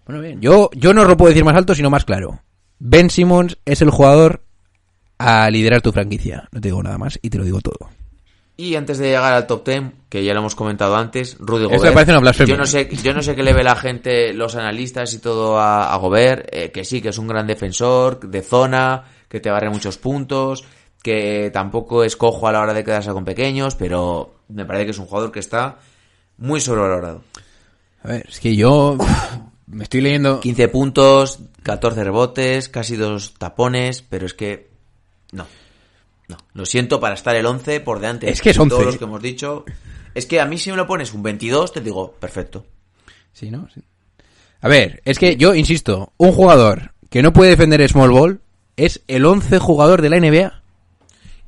[0.05, 0.41] Bueno, bien.
[0.41, 2.41] Yo, yo no lo puedo decir más alto, sino más claro.
[2.79, 4.43] Ben Simmons es el jugador
[5.17, 6.49] a liderar tu franquicia.
[6.51, 7.89] No te digo nada más y te lo digo todo.
[8.55, 11.77] Y antes de llegar al top 10, que ya lo hemos comentado antes, Rudy Esto
[11.77, 11.83] Gobert.
[11.85, 12.53] me parece una blasfemia.
[12.53, 15.57] Yo no sé, yo no sé qué le ve la gente, los analistas y todo
[15.57, 19.49] a, a Gobert, eh, que sí, que es un gran defensor, de zona, que te
[19.49, 20.65] barre muchos puntos,
[21.01, 24.91] que tampoco es cojo a la hora de quedarse con pequeños, pero me parece que
[24.91, 25.79] es un jugador que está
[26.37, 27.23] muy sobrevalorado.
[28.03, 28.97] A ver, es que yo
[29.73, 30.39] me estoy leyendo...
[30.39, 34.69] 15 puntos, 14 rebotes, casi dos tapones, pero es que
[35.31, 35.45] no.
[36.27, 38.85] No, lo siento para estar el 11 por delante Es que es de todos 11.
[38.85, 39.65] los que hemos dicho.
[40.15, 42.65] Es que a mí si me lo pones un 22 te digo, perfecto.
[43.33, 43.67] Sí, ¿no?
[43.73, 43.81] Sí.
[44.61, 48.41] A ver, es que yo insisto, un jugador que no puede defender small ball
[48.77, 50.61] es el 11 jugador de la NBA.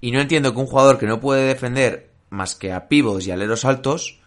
[0.01, 3.31] Y no entiendo que un jugador que no puede defender más que a pivots y
[3.31, 4.19] aleros altos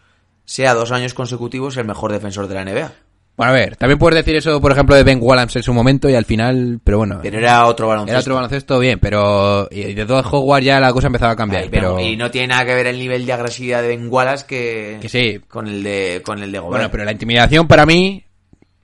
[0.45, 2.93] sea dos años consecutivos el mejor defensor de la NBA.
[3.39, 6.11] Bueno, a ver, también puedes decir eso, por ejemplo, de Ben Wallace en su momento
[6.11, 7.21] y al final, pero bueno.
[7.23, 8.11] Pero era otro baloncesto.
[8.11, 11.63] Era otro baloncesto, bien, pero y de todo Hogwarts ya la cosa empezaba a cambiar.
[11.63, 12.01] Ay, pero...
[12.01, 15.09] Y no tiene nada que ver el nivel de agresividad de Ben Wallace que, Que
[15.09, 15.39] sí.
[15.47, 16.79] con el de con el de Gobert.
[16.79, 18.25] Bueno, pero la intimidación para mí,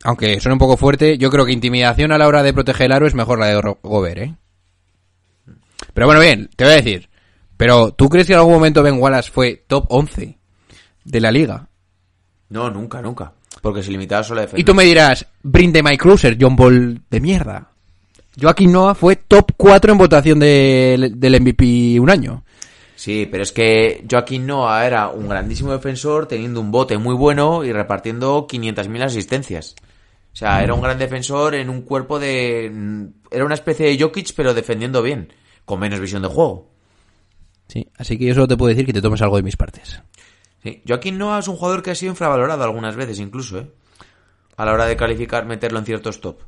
[0.04, 2.92] aunque suene un poco fuerte, yo creo que intimidación a la hora de proteger el
[2.92, 4.34] aro es mejor la de Gobert, ¿eh?
[5.94, 7.08] Pero bueno, bien, te voy a decir.
[7.56, 10.38] Pero, ¿tú crees que en algún momento Ben Wallace fue top 11
[11.04, 11.66] de la liga?
[12.50, 13.32] No, nunca, nunca.
[13.64, 14.60] Porque se limitaba solo a defender.
[14.60, 17.70] Y tú me dirás, brinde My Cruiser, John Ball de mierda.
[18.38, 22.44] Joaquín Noah fue top 4 en votación de- del MVP un año.
[22.94, 27.64] Sí, pero es que Joaquín Noah era un grandísimo defensor, teniendo un bote muy bueno
[27.64, 29.74] y repartiendo 500.000 asistencias.
[30.34, 32.66] O sea, era un gran defensor en un cuerpo de...
[33.30, 35.32] Era una especie de Jokic, pero defendiendo bien,
[35.64, 36.68] con menos visión de juego.
[37.68, 40.02] Sí, así que yo solo te puedo decir que te tomes algo de mis partes.
[40.64, 40.82] Sí.
[40.88, 43.66] Joaquín Noah es un jugador que ha sido infravalorado algunas veces, incluso, ¿eh?
[44.56, 46.38] A la hora de calificar, meterlo en ciertos top.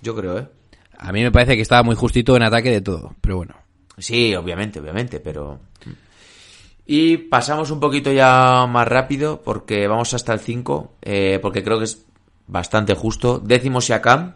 [0.00, 0.46] Yo creo, ¿eh?
[0.96, 3.56] A mí me parece que estaba muy justito en ataque de todo, pero bueno.
[3.98, 5.58] Sí, obviamente, obviamente, pero...
[6.86, 11.78] Y pasamos un poquito ya más rápido, porque vamos hasta el 5, eh, porque creo
[11.78, 12.06] que es
[12.46, 13.40] bastante justo.
[13.40, 14.34] Décimo Siakam,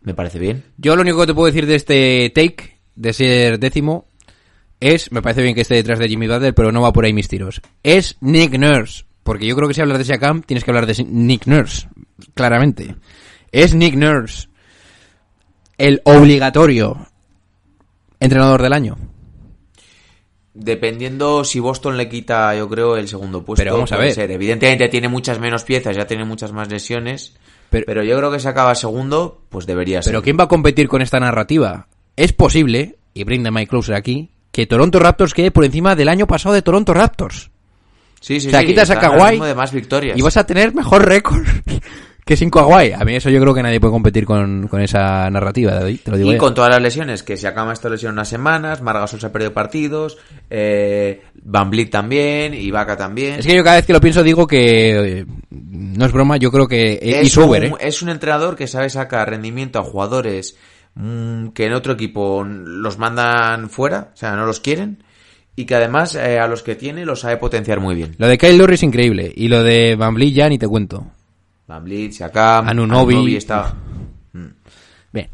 [0.00, 0.64] me parece bien.
[0.78, 4.08] Yo lo único que te puedo decir de este take, de ser décimo,
[4.92, 7.12] es, me parece bien que esté detrás de Jimmy Butler, pero no va por ahí
[7.12, 7.60] mis tiros.
[7.82, 11.04] Es Nick Nurse, porque yo creo que si hablas de Siakam, tienes que hablar de
[11.04, 11.88] Nick Nurse,
[12.34, 12.94] claramente.
[13.52, 14.48] Es Nick Nurse,
[15.78, 17.08] el obligatorio
[18.20, 18.96] entrenador del año.
[20.56, 23.60] Dependiendo si Boston le quita, yo creo, el segundo puesto.
[23.60, 24.12] Pero vamos a ver.
[24.14, 24.30] ser.
[24.30, 27.34] Evidentemente tiene muchas menos piezas, ya tiene muchas más lesiones.
[27.70, 30.12] Pero- Pero, yo creo que si acaba segundo, pues debería ser.
[30.12, 31.88] Pero ¿quién va a competir con esta narrativa?
[32.16, 36.28] Es posible, y brinda Mike Closer aquí, que Toronto Raptors quede por encima del año
[36.28, 37.50] pasado de Toronto Raptors.
[38.20, 40.16] Sí, sí, o sea, sí, quitas a Kawhi de más victorias.
[40.16, 41.44] Y vas a tener mejor récord
[42.24, 42.92] que sin Kawhi.
[42.92, 46.10] A mí eso yo creo que nadie puede competir con, con esa narrativa, David, te
[46.12, 46.38] lo digo Y ya.
[46.38, 49.52] con todas las lesiones, que se acaba esta lesión unas semanas, Margasol se ha perdido
[49.52, 53.40] partidos, eh, Van Vliet también, Ibaka también.
[53.40, 56.52] Es que yo cada vez que lo pienso digo que eh, no es broma, yo
[56.52, 57.72] creo que es, un, ¿eh?
[57.80, 60.56] es un entrenador que sabe sacar rendimiento a jugadores
[60.94, 65.02] mm, que en otro equipo los mandan fuera, o sea, no los quieren,
[65.56, 68.14] y que además eh, a los que tiene los sabe potenciar muy bien.
[68.18, 71.06] Lo de Kyle Lowry es increíble y lo de Van Vliet ya ni te cuento.
[71.66, 73.36] Van Vliet, Siakam, Anunoby.
[73.36, 73.74] está...
[75.12, 75.28] Bien.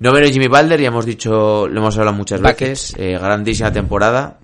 [0.00, 4.38] Noveno Jimmy Balder, ya hemos dicho, lo hemos hablado muchas veces, eh, grandísima temporada.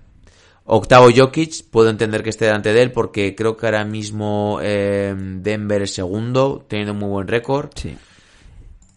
[0.64, 5.12] Octavo Jokic, puedo entender que esté delante de él porque creo que ahora mismo eh,
[5.16, 7.70] Denver es segundo, teniendo un muy buen récord.
[7.74, 7.96] Sí.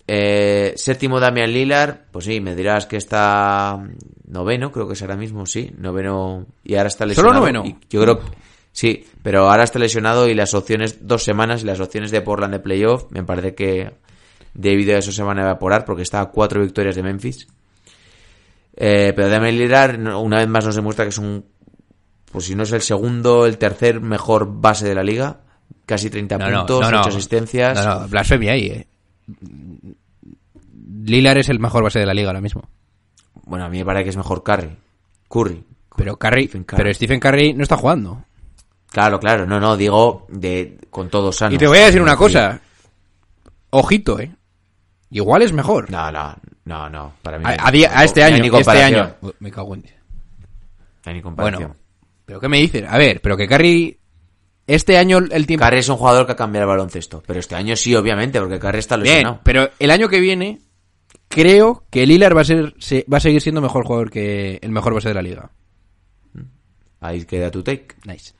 [0.05, 3.81] Eh, séptimo Damian Lillard, pues sí, me dirás que está
[4.27, 7.39] noveno, creo que es ahora mismo, sí, noveno y ahora está ¿Solo lesionado.
[7.39, 7.65] noveno?
[7.65, 8.19] Y yo creo
[8.73, 12.53] sí, pero ahora está lesionado y las opciones, dos semanas y las opciones de Portland
[12.53, 13.91] de playoff, me parece que
[14.53, 17.47] debido a eso se van a evaporar porque está a cuatro victorias de Memphis.
[18.75, 21.45] Eh, pero Damian Lillard no- una vez más nos demuestra que es un,
[22.31, 25.41] pues si no es el segundo, el tercer mejor base de la liga,
[25.85, 26.99] casi 30 No, no, puntos, no, no.
[27.01, 27.85] 8 asistencias.
[27.85, 28.87] No, no, blasfemia ahí, eh.
[31.05, 32.63] Lillard es el mejor base de la liga ahora mismo.
[33.45, 34.75] Bueno, a mí me parece que es mejor Curry.
[35.29, 35.63] Curry.
[35.95, 36.77] Pero Curry, Stephen Curry.
[36.83, 38.23] pero Stephen Curry no está jugando.
[38.89, 41.55] Claro, claro, no, no, digo de con todos sanos.
[41.55, 42.61] Y te voy a decir una cosa.
[43.71, 44.31] Ojito, eh.
[45.09, 45.89] Igual es mejor.
[45.91, 47.43] No, no, no, no, para mí.
[47.45, 49.15] A, no hay- a día- a este no año, ni este año.
[49.39, 49.81] Me cago en...
[49.81, 49.87] No
[51.05, 51.69] hay ni comparación.
[51.69, 51.75] Bueno,
[52.25, 52.85] ¿pero qué me dices?
[52.87, 53.99] A ver, pero que Curry...
[54.65, 55.65] Este año el tiempo...
[55.65, 58.59] Curry es un jugador que ha cambiado el baloncesto, pero este año sí, obviamente, porque
[58.59, 59.41] Curry está Bien, lesionado.
[59.43, 60.59] pero el año que viene
[61.27, 64.71] creo que Lillard va a ser se- va a seguir siendo mejor jugador que el
[64.71, 65.51] mejor base de la liga.
[67.01, 67.87] Ahí queda tu take.
[68.05, 68.33] Nice.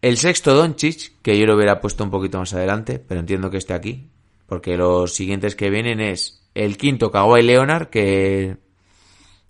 [0.00, 3.56] El sexto Doncic, que yo lo hubiera puesto un poquito más adelante, pero entiendo que
[3.56, 4.10] esté aquí,
[4.46, 8.58] porque los siguientes que vienen es el quinto Kawhi Leonard, que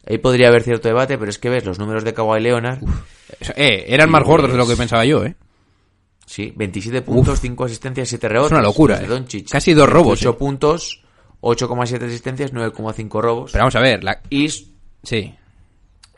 [0.07, 2.79] ahí podría haber cierto debate, pero es que ves los números de Kawhi Leonard,
[3.57, 5.35] Eh, eran más gordos de lo que pensaba yo, eh.
[6.27, 8.53] Sí, 27 puntos, 5 asistencias, 7 rebotes.
[8.53, 9.45] Es una locura, de eh.
[9.51, 10.33] Casi dos robos, 8 eh.
[10.35, 11.03] puntos,
[11.41, 13.53] 8,7 asistencias, 9,5 robos.
[13.53, 14.21] Pero vamos a ver, la...
[14.31, 14.49] Y
[15.03, 15.35] sí.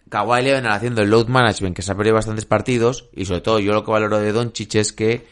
[0.09, 3.59] Kawhi Leonard haciendo el load management, que se ha perdido bastantes partidos, y sobre todo
[3.59, 5.27] yo lo que valoro de Doncic es que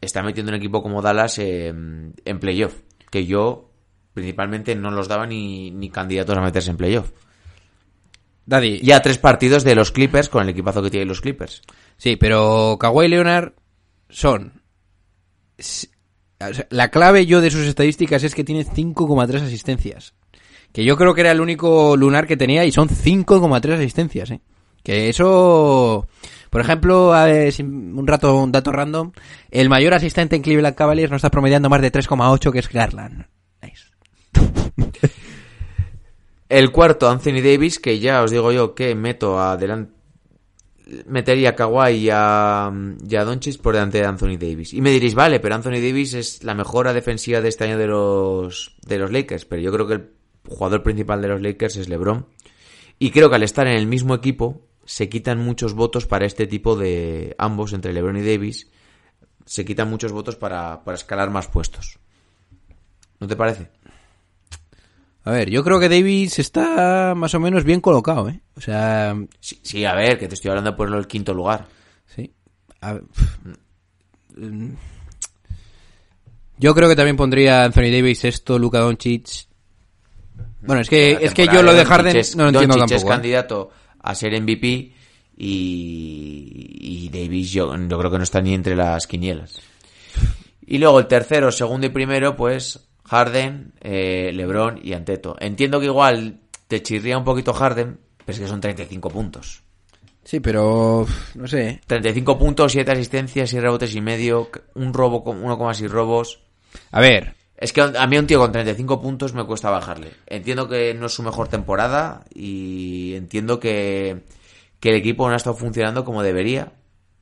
[0.00, 2.74] está metiendo un equipo como Dallas eh, en playoff,
[3.10, 3.70] que yo
[4.14, 7.10] principalmente no los daba ni, ni candidatos a meterse en playoff.
[8.46, 11.62] Daddy, Ya tres partidos de los Clippers con el equipazo que tienen los Clippers.
[11.96, 13.52] Sí, pero Kawhi Leonard
[14.10, 14.62] son...
[16.70, 20.14] La clave yo de sus estadísticas es que tiene 5,3 asistencias.
[20.72, 24.40] Que yo creo que era el único lunar que tenía y son 5,3 asistencias, ¿eh?
[24.82, 26.06] Que eso...
[26.48, 29.12] Por ejemplo, un rato, un dato random,
[29.50, 33.26] el mayor asistente en Cleveland Cavaliers no está promediando más de 3,8 que es Garland.
[33.62, 33.84] Nice.
[36.48, 39.99] El cuarto, Anthony Davis, que ya os digo yo que meto adelante.
[41.06, 44.74] Metería a Kawhi y a, y por delante de Anthony Davis.
[44.74, 47.86] Y me diréis, vale, pero Anthony Davis es la mejora defensiva de este año de
[47.86, 49.44] los, de los Lakers.
[49.44, 50.10] Pero yo creo que el
[50.48, 52.26] jugador principal de los Lakers es LeBron.
[52.98, 56.46] Y creo que al estar en el mismo equipo, se quitan muchos votos para este
[56.46, 58.70] tipo de ambos, entre LeBron y Davis.
[59.46, 61.98] Se quitan muchos votos para, para escalar más puestos.
[63.20, 63.68] ¿No te parece?
[65.24, 68.40] A ver, yo creo que Davis está más o menos bien colocado, ¿eh?
[68.56, 71.34] O sea, Sí, sí, a ver, que te estoy hablando de ponerlo en el quinto
[71.34, 71.66] lugar.
[72.06, 72.32] sí.
[72.80, 73.02] A ver,
[76.58, 79.46] yo creo que también pondría Anthony Davis esto, Luka Doncic.
[80.62, 83.04] Bueno, es que, es que yo lo de Harden es- no lo entiendo Doncic es.
[83.04, 83.06] ¿eh?
[83.08, 83.70] candidato
[84.02, 84.92] a ser MVP
[85.38, 89.60] y, y Davis yo, yo creo que no está ni entre las quinielas.
[90.66, 92.78] Y luego el tercero, segundo y primero, pues
[93.10, 95.34] Harden, eh, LeBron y Anteto.
[95.40, 96.38] Entiendo que igual
[96.68, 99.64] te chirría un poquito Harden, pero es que son 35 puntos.
[100.22, 101.04] Sí, pero
[101.34, 101.80] no sé.
[101.88, 106.40] 35 puntos, 7 asistencias, 6 rebotes y medio, un robo con 1,6 robos.
[106.92, 110.12] A ver, Es que a mí un tío con 35 puntos me cuesta bajarle.
[110.28, 114.22] Entiendo que no es su mejor temporada y entiendo que,
[114.78, 116.74] que el equipo no ha estado funcionando como debería,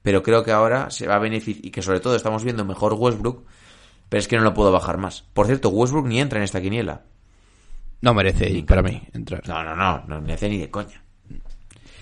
[0.02, 2.92] pero creo que ahora se va a beneficiar y que sobre todo estamos viendo mejor
[2.92, 3.46] Westbrook,
[4.08, 5.24] pero es que no lo puedo bajar más.
[5.32, 7.02] Por cierto, Westbrook ni entra en esta quiniela.
[8.00, 9.46] no merece para mí entrar.
[9.46, 11.02] No, no, no, no me hace ni de coña.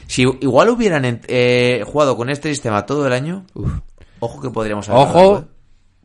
[0.07, 3.45] Si igual hubieran eh, jugado con este sistema todo el año,
[4.21, 5.45] ojo que podríamos haber Ojo, ¿eh?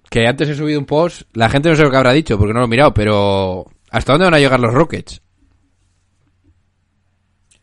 [0.10, 2.54] que antes he subido un post, la gente no sé lo que habrá dicho porque
[2.54, 5.21] no lo he mirado, pero ¿hasta dónde van a llegar los Rockets?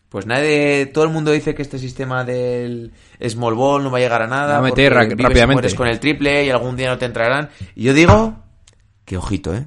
[0.09, 2.93] Pues nadie, todo el mundo dice que este sistema del
[3.29, 4.55] small ball no va a llegar a nada.
[4.55, 5.53] Va a meter vives y rápidamente.
[5.53, 7.51] mueres con el triple y algún día no te entrarán.
[7.77, 8.37] Y yo digo,
[9.05, 9.67] que ojito, ¿eh?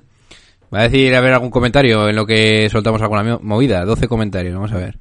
[0.73, 3.85] Va a decir, a ver, algún comentario en lo que soltamos alguna mo- movida.
[3.85, 4.97] 12 comentarios, vamos a ver.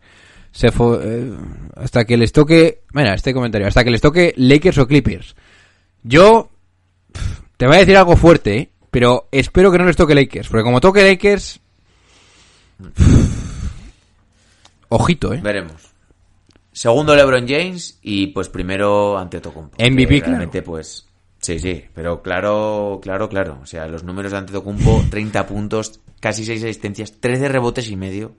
[0.52, 1.32] Se fue, eh,
[1.76, 5.36] hasta que les toque, mira, este comentario, hasta que les toque Lakers o Clippers.
[6.02, 6.50] Yo,
[7.56, 8.70] te voy a decir algo fuerte, ¿eh?
[8.90, 11.60] pero espero que no les toque Lakers, porque como toque Lakers,
[14.90, 15.40] ojito, ¿eh?
[15.42, 15.90] Veremos.
[16.72, 19.76] Segundo LeBron James y pues primero Antetokounmpo.
[19.82, 20.50] MVP, que claro.
[20.64, 21.08] pues
[21.40, 26.44] sí, sí, pero claro, claro, claro, o sea, los números de Antetokounmpo 30 puntos, casi
[26.44, 28.36] 6 asistencias, 13 rebotes y medio,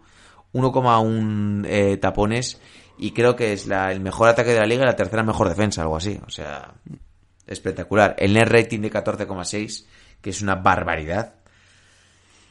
[0.53, 2.59] 1,1 eh, tapones
[2.97, 5.49] y creo que es la, el mejor ataque de la liga y la tercera mejor
[5.49, 6.73] defensa, algo así, o sea,
[7.47, 8.15] espectacular.
[8.17, 9.85] El net rating de 14,6,
[10.21, 11.35] que es una barbaridad.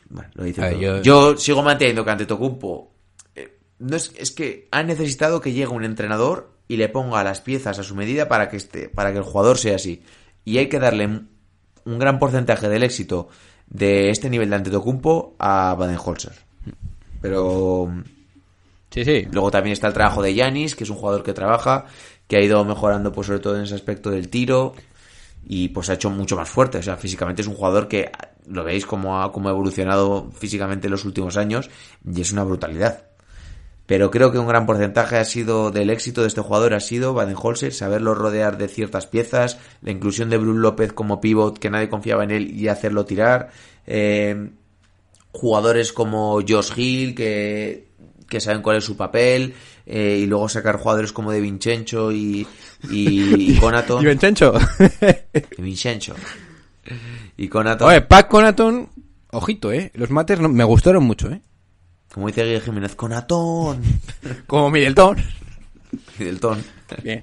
[0.08, 0.82] Bueno, lo dice A ver, todo.
[0.82, 1.36] yo- yo...
[1.36, 2.89] sigo manteniendo que Antetokounmpo
[3.80, 7.80] no es, es que ha necesitado que llegue un entrenador y le ponga las piezas
[7.80, 10.02] a su medida para que esté, para que el jugador sea así.
[10.44, 11.40] Y hay que darle un
[11.84, 13.28] un gran porcentaje del éxito
[13.66, 16.32] de este nivel de Antetokounmpo a Baden-Holzer.
[17.20, 17.92] Pero
[18.90, 19.26] Sí, sí.
[19.30, 21.86] Luego también está el trabajo de Yanis, que es un jugador que trabaja,
[22.26, 24.74] que ha ido mejorando pues sobre todo en ese aspecto del tiro
[25.46, 26.78] y pues ha hecho mucho más fuerte.
[26.78, 28.10] O sea, físicamente es un jugador que
[28.46, 31.70] lo veis como ha, como ha evolucionado físicamente en los últimos años
[32.04, 33.09] y es una brutalidad.
[33.90, 37.12] Pero creo que un gran porcentaje ha sido del éxito de este jugador ha sido
[37.12, 41.88] Baden-Holzer, saberlo rodear de ciertas piezas, la inclusión de Bruce López como pivot que nadie
[41.88, 43.50] confiaba en él y hacerlo tirar,
[43.88, 44.50] eh,
[45.32, 47.88] jugadores como Josh Hill que,
[48.28, 49.54] que saben cuál es su papel
[49.86, 52.46] eh, y luego sacar jugadores como de Vincenzo y,
[52.88, 54.02] y, y Conaton.
[54.04, 54.54] ¿Y Vincenzo?
[55.58, 56.14] Y Vincenzo.
[57.36, 57.88] Y Conaton.
[57.88, 58.88] Oye, Pac Conaton,
[59.32, 59.90] ojito, eh.
[59.94, 61.40] Los mates no- me gustaron mucho, eh.
[62.12, 63.80] Como dice Guillermo Jiménez, Conaton.
[64.46, 65.16] Como Middleton.
[66.18, 66.62] Middleton.
[67.02, 67.22] Bien.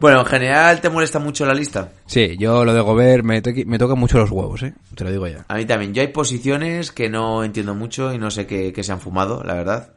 [0.00, 1.92] Bueno, en general te molesta mucho la lista.
[2.06, 4.74] Sí, yo lo de Gobert me, toque- me toca mucho los huevos, eh.
[4.96, 5.44] Te lo digo ya.
[5.46, 5.94] A mí también.
[5.94, 9.44] Yo hay posiciones que no entiendo mucho y no sé qué, qué se han fumado,
[9.44, 9.94] la verdad.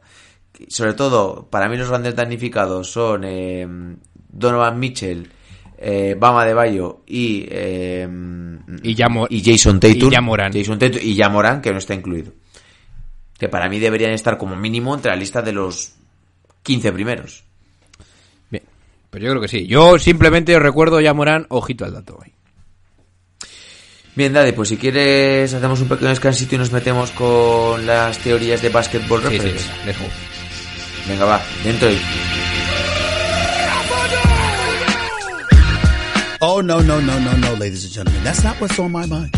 [0.68, 3.66] Sobre todo, para mí los grandes damnificados son eh,
[4.28, 5.28] Donovan Mitchell,
[5.76, 8.08] eh, Bama de Bayo y, eh,
[8.84, 8.94] Y
[9.44, 10.08] Jason Tatum.
[10.08, 10.52] y Yamoran.
[10.52, 12.32] Jason Tatum y Yamoran, que no está incluido.
[13.38, 15.92] Que para mí deberían estar como mínimo entre la lista de los
[16.62, 17.44] 15 primeros.
[18.50, 18.64] Bien.
[19.10, 19.66] Pues yo creo que sí.
[19.66, 22.18] Yo simplemente os recuerdo ya Morán, ojito al dato.
[22.24, 22.32] eh.
[24.14, 28.62] Bien, Dade, pues si quieres hacemos un pequeño descansito y nos metemos con las teorías
[28.62, 29.70] de Basketball Sí, sí, Reference.
[29.84, 30.06] let's go.
[31.06, 31.98] Venga, va, dentro y...
[36.40, 38.22] Oh, no, no, no, no, no, ladies and gentlemen.
[38.24, 39.34] That's not what's on my mind.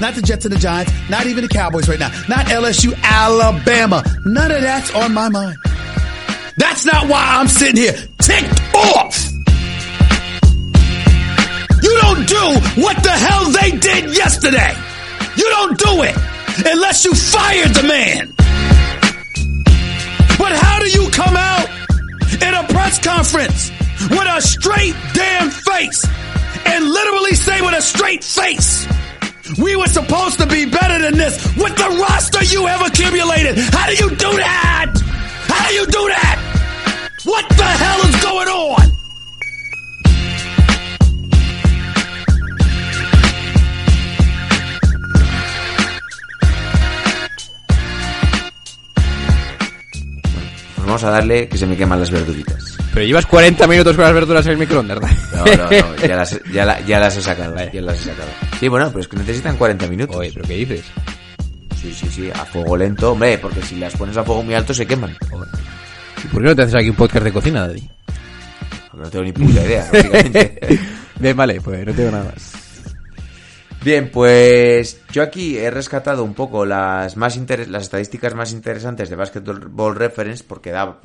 [0.00, 4.02] Not the Jets and the Giants, not even the Cowboys right now, not LSU, Alabama.
[4.24, 5.56] None of that's on my mind.
[6.56, 9.30] That's not why I'm sitting here ticked off.
[11.82, 14.74] You don't do what the hell they did yesterday.
[15.36, 16.16] You don't do it
[16.66, 18.32] unless you fired the man.
[20.38, 21.68] But how do you come out
[22.42, 23.70] in a press conference
[24.08, 26.06] with a straight damn face
[26.66, 28.86] and literally say with a straight face,
[29.58, 33.58] we were supposed to be better than this with the roster you have accumulated.
[33.58, 34.92] How do you do that?
[35.48, 36.38] How do you do that?
[37.24, 38.90] What the hell is going on?
[50.78, 52.69] Vamos a darle que se me queman las verduritas.
[52.92, 55.16] Pero llevas 40 minutos con las verduras en el microondas, ¿verdad?
[55.32, 58.28] No, no, no, ya las, ya, la- ya las he sacado, ya las he sacado.
[58.58, 60.16] Sí, bueno, pero es que necesitan 40 minutos.
[60.16, 60.84] Oye, ¿pero qué dices?
[61.80, 64.74] Sí, sí, sí, a fuego lento, hombre, porque si las pones a fuego muy alto
[64.74, 65.16] se queman.
[66.22, 67.88] ¿Y por qué no te haces aquí un podcast de cocina, Daddy?
[68.92, 69.88] No tengo ni puta idea.
[71.18, 72.52] Bien, vale, pues no tengo nada más.
[73.82, 77.38] Bien, pues yo aquí he rescatado un poco las más
[77.68, 80.98] las estadísticas más interesantes de Basketball Reference porque da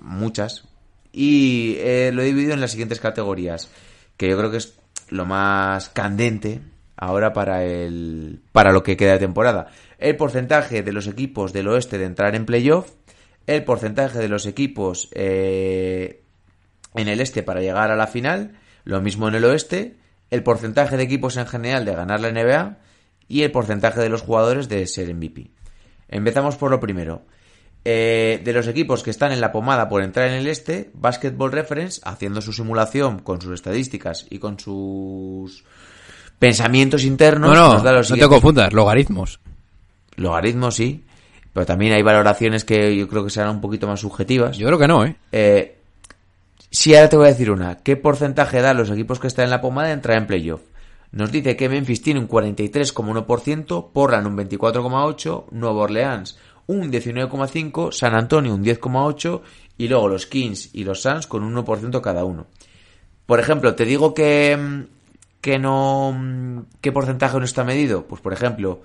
[0.00, 0.64] muchas
[1.12, 3.70] y eh, lo he dividido en las siguientes categorías
[4.16, 4.78] que yo creo que es
[5.08, 6.60] lo más candente
[6.96, 9.68] ahora para el para lo que queda de temporada.
[9.98, 12.90] El porcentaje de los equipos del oeste de entrar en playoff,
[13.46, 16.22] el porcentaje de los equipos eh,
[16.94, 19.96] en el este para llegar a la final, lo mismo en el oeste,
[20.30, 22.78] el porcentaje de equipos en general de ganar la NBA
[23.28, 25.50] y el porcentaje de los jugadores de ser MVP.
[26.08, 27.22] Empezamos por lo primero.
[27.84, 31.52] Eh, de los equipos que están en la pomada por entrar en el este, Basketball
[31.52, 35.64] Reference, haciendo su simulación con sus estadísticas y con sus
[36.38, 39.40] pensamientos internos, No, no, no te confundas, logaritmos.
[40.16, 41.04] Logaritmos, sí,
[41.52, 44.58] pero también hay valoraciones que yo creo que serán un poquito más subjetivas.
[44.58, 45.16] Yo creo que no, ¿eh?
[45.32, 45.78] Eh,
[46.70, 47.78] sí, ahora te voy a decir una.
[47.78, 50.60] ¿Qué porcentaje da los equipos que están en la pomada de entrar en playoff?
[51.10, 56.38] Nos dice que Memphis tiene un 43,1%, Portland un 24,8%, Nueva Orleans
[56.68, 59.40] un 19,5%, San Antonio un 10,8%
[59.78, 62.46] y luego los Kings y los Suns con un 1% cada uno.
[63.26, 64.84] Por ejemplo, te digo que, mm,
[65.40, 66.12] que no...
[66.16, 68.06] mm, ¿Qué porcentaje no está medido?
[68.06, 68.82] Pues por ejemplo,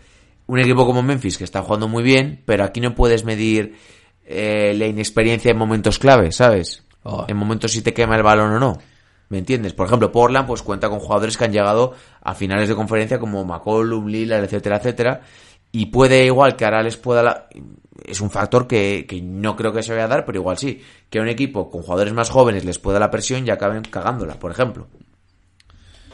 [0.47, 3.75] un equipo como Memphis que está jugando muy bien, pero aquí no puedes medir
[4.25, 6.83] eh, la inexperiencia en momentos clave, ¿sabes?
[7.03, 7.25] Oh.
[7.27, 8.79] En momentos si te quema el balón o no.
[9.29, 9.73] ¿Me entiendes?
[9.73, 13.43] Por ejemplo, Portland pues cuenta con jugadores que han llegado a finales de conferencia como
[13.43, 15.21] McCollum, Lillard, etcétera, etcétera.
[15.73, 17.21] Y puede igual que ahora les pueda...
[17.23, 17.47] la-
[18.05, 20.81] Es un factor que, que no creo que se vaya a dar, pero igual sí.
[21.09, 24.35] Que a un equipo con jugadores más jóvenes les pueda la presión y acaben cagándola,
[24.35, 24.87] por ejemplo.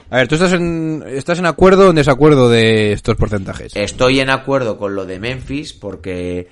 [0.10, 3.76] A ver, ¿tú estás en, estás en acuerdo o en desacuerdo de estos porcentajes?
[3.76, 6.48] Estoy en acuerdo con lo de Memphis porque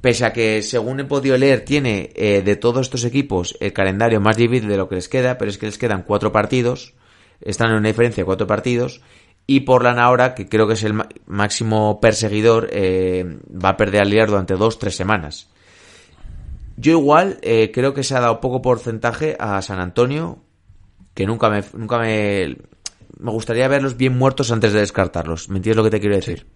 [0.00, 4.20] pese a que según he podido leer tiene eh, de todos estos equipos el calendario
[4.20, 6.94] más difícil de lo que les queda, pero es que les quedan cuatro partidos,
[7.42, 9.02] están en una diferencia de cuatro partidos
[9.50, 10.92] y Portland ahora, que creo que es el
[11.26, 15.48] máximo perseguidor, eh, va a perder al durante dos, tres semanas.
[16.76, 20.38] Yo igual eh, creo que se ha dado poco porcentaje a San Antonio,
[21.14, 22.58] que nunca me, nunca me,
[23.18, 25.48] me gustaría verlos bien muertos antes de descartarlos.
[25.48, 26.46] ¿Me entiendes lo que te quiero decir?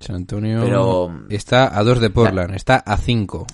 [0.00, 3.46] San Antonio Pero- está a 2 de Portland, está a 5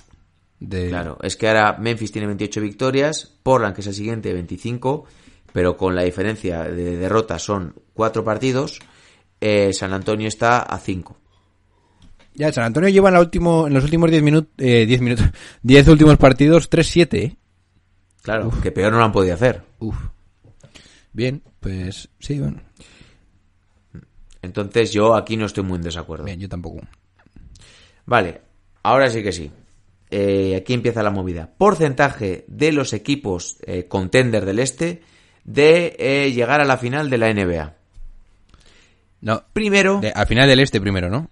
[0.61, 0.87] de...
[0.87, 5.05] Claro, es que ahora Memphis tiene 28 victorias, Portland, que es el siguiente, 25,
[5.53, 8.79] pero con la diferencia de derrotas son 4 partidos,
[9.41, 11.17] eh, San Antonio está a 5.
[12.35, 15.25] Ya, San Antonio lleva en, la último, en los últimos 10 minutos, eh, 10 minutos,
[15.63, 17.37] 10 últimos partidos 3-7, ¿eh?
[18.21, 19.63] Claro, que peor no lo han podido hacer.
[19.79, 19.95] Uf.
[21.13, 22.61] Bien, pues sí, bueno.
[24.41, 26.25] Entonces yo aquí no estoy muy en desacuerdo.
[26.25, 26.81] Bien, yo tampoco.
[28.05, 28.41] Vale,
[28.83, 29.51] ahora sí que sí.
[30.09, 31.53] Eh, aquí empieza la movida.
[31.57, 35.01] Porcentaje de los equipos eh, contender del este
[35.43, 37.73] de eh, llegar a la final de la NBA.
[39.21, 41.29] No, Primero, de- al final del este primero, ¿no?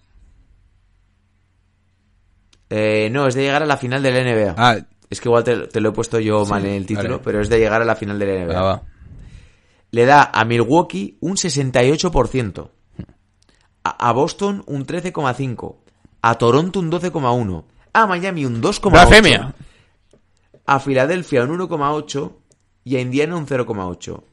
[2.69, 4.55] eh, no, es de llegar a la final de la NBA.
[4.57, 4.77] Ah,
[5.09, 7.21] Es que igual te, te lo he puesto yo Sí, mal en el título, vale.
[7.23, 8.61] pero es de llegar a la final de la NBA.
[8.61, 8.81] va.
[9.91, 12.69] Le da a Milwaukee un 68%.
[13.85, 15.75] A, a Boston un 13,5%.
[16.21, 17.63] A Toronto un 12,1%.
[17.93, 18.91] A Miami un 2,8%.
[18.91, 19.53] ¡Blasfemia!
[20.65, 22.33] A Filadelfia un 1,8%
[22.87, 24.23] y a Indiana un 0,8%.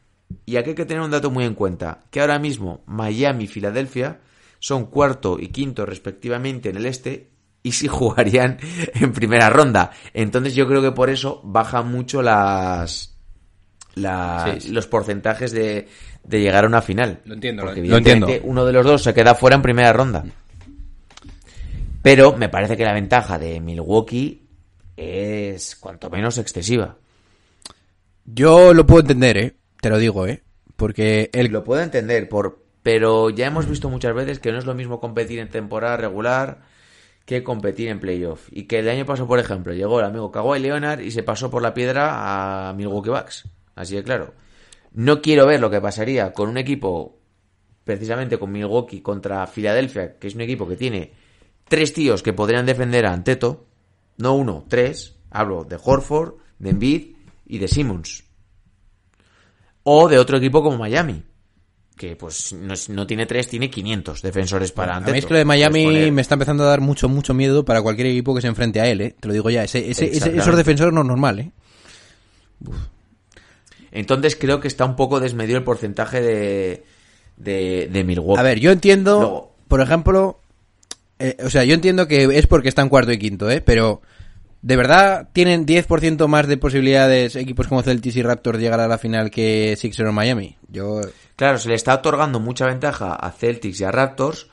[0.46, 3.46] Y aquí hay que tener un dato muy en cuenta, que ahora mismo Miami y
[3.48, 4.20] Filadelfia
[4.58, 7.28] son cuarto y quinto respectivamente en el este
[7.62, 8.58] y sí jugarían
[8.94, 9.90] en primera ronda.
[10.12, 13.14] Entonces yo creo que por eso bajan mucho las,
[13.94, 14.72] la- Sí, sí.
[14.72, 15.88] los porcentajes de,
[16.24, 17.20] de llegar a una final.
[17.24, 18.28] Lo entiendo, Porque lo- entiendo.
[18.44, 20.24] uno de los dos se queda fuera en primera ronda.
[22.02, 24.42] Pero me parece que la ventaja de Milwaukee
[24.96, 26.96] es cuanto menos excesiva.
[28.24, 29.56] Yo lo puedo entender, ¿eh?
[29.80, 30.42] Te lo digo, ¿eh?
[30.76, 31.48] Porque el...
[31.48, 32.64] Lo puedo entender, por...
[32.82, 36.62] pero ya hemos visto muchas veces que no es lo mismo competir en temporada regular
[37.26, 38.48] que competir en playoff.
[38.50, 41.50] Y que el año pasado, por ejemplo, llegó el amigo Kawhi Leonard y se pasó
[41.50, 43.48] por la piedra a Milwaukee Bucks.
[43.74, 44.34] Así de claro.
[44.92, 47.18] No quiero ver lo que pasaría con un equipo,
[47.84, 51.12] precisamente con Milwaukee contra Filadelfia, que es un equipo que tiene
[51.68, 53.66] tres tíos que podrían defender a Anteto.
[54.18, 55.16] No uno, tres.
[55.30, 57.13] Hablo de Horford, de Embiid
[57.46, 58.24] y de Simmons.
[59.82, 61.22] O de otro equipo como Miami,
[61.96, 65.12] que pues no, no tiene tres, tiene 500 defensores para A Anteto.
[65.12, 67.64] mí es que lo de Miami poner- me está empezando a dar mucho, mucho miedo
[67.64, 69.14] para cualquier equipo que se enfrente a él, ¿eh?
[69.20, 71.50] Te lo digo ya, ese, ese- ese- esos defensores no es normal, ¿eh?
[73.92, 76.84] Entonces creo que está un poco desmedido el porcentaje de,
[77.36, 78.40] de, de Milwaukee.
[78.40, 80.40] A ver, yo entiendo, Luego- por ejemplo,
[81.18, 83.60] eh, o sea, yo entiendo que es porque están cuarto y quinto, ¿eh?
[83.60, 84.02] Pero,
[84.66, 88.96] ¿de verdad tienen 10% más de posibilidades equipos como Celtics y Raptors llegar a la
[88.98, 90.56] final que Sixers o Miami?
[90.68, 91.00] Yo...
[91.36, 94.48] Claro, se le está otorgando mucha ventaja a Celtics y a Raptors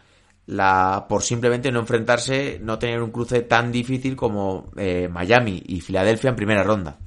[0.47, 5.80] la, por simplemente no enfrentarse, no tener un cruce tan difícil como eh, Miami y
[5.80, 6.97] Filadelfia en primera ronda.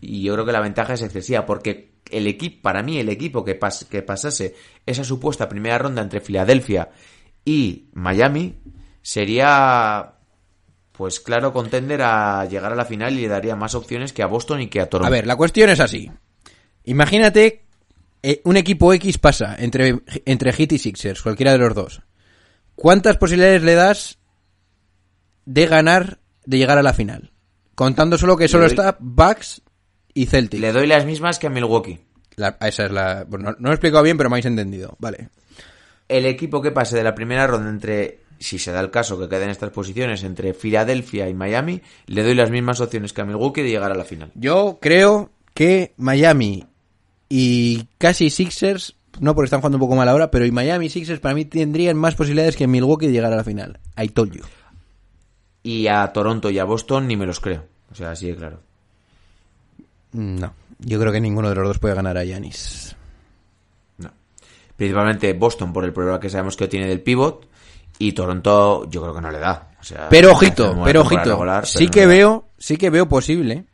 [0.00, 3.44] Y yo creo que la ventaja es excesiva porque el equipo, para mí, el equipo
[3.44, 6.90] que, pas- que pasase esa supuesta primera ronda entre Filadelfia
[7.44, 8.60] y Miami
[9.02, 10.15] sería,
[10.96, 14.26] pues claro, contender a llegar a la final y le daría más opciones que a
[14.26, 15.06] Boston y que a Toronto.
[15.06, 16.10] A ver, la cuestión es así.
[16.84, 17.64] Imagínate,
[18.22, 22.02] eh, un equipo X pasa entre, entre Heat y Sixers, cualquiera de los dos.
[22.74, 24.18] ¿Cuántas posibilidades le das
[25.44, 27.32] de ganar, de llegar a la final?
[27.74, 29.62] Contando solo que solo doy- está Bucks
[30.14, 30.60] y Celtics.
[30.60, 32.00] Le doy las mismas que a Milwaukee.
[32.36, 33.24] La- esa es la...
[33.28, 34.96] Bueno, no, no lo he explicado bien, pero me habéis entendido.
[34.98, 35.28] Vale.
[36.08, 39.28] el equipo que pase de la primera ronda entre, si se da el caso que
[39.28, 43.62] queden estas posiciones, entre Filadelfia y Miami, le doy las mismas opciones que a Milwaukee
[43.62, 44.30] de llegar a la final.
[44.34, 46.66] Yo creo que Miami
[47.28, 50.90] y casi Sixers, no porque están jugando un poco mal ahora, pero y Miami y
[50.90, 53.80] Sixers para mí tendrían más posibilidades que Milwaukee de llegar a la final.
[53.96, 54.42] I told you.
[55.62, 57.64] Y a Toronto y a Boston ni me los creo.
[57.90, 58.60] O sea, así de claro.
[60.12, 62.96] No, yo creo que ninguno de los dos puede ganar a Yanis.
[63.98, 64.10] No.
[64.76, 67.48] Principalmente Boston por el problema que sabemos que tiene del pivot.
[67.98, 69.70] Y Toronto yo creo que no le da.
[69.80, 71.24] O sea, Pero ojito, pero ojito.
[71.24, 73.64] regular, sí pero que veo, sí que veo posible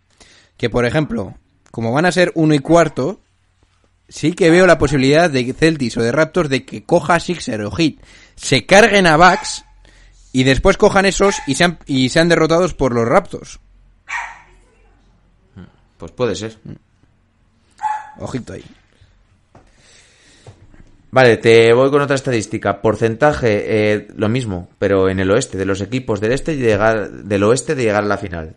[0.56, 1.34] que, por ejemplo,
[1.70, 3.20] como van a ser uno y cuarto,
[4.08, 7.70] sí que veo la posibilidad de Celtics o de Raptors de que coja Sixer o
[7.70, 7.94] Heat,
[8.36, 9.64] se carguen a Bucks
[10.32, 13.58] y después cojan esos y sean, y sean derrotados por los Raptors.
[15.96, 16.58] Pues puede ser.
[18.18, 18.64] Ojito ahí.
[21.14, 22.80] Vale, te voy con otra estadística.
[22.80, 27.10] Porcentaje, eh, lo mismo, pero en el oeste, de los equipos del este de llegar,
[27.10, 28.56] del oeste de llegar a la final.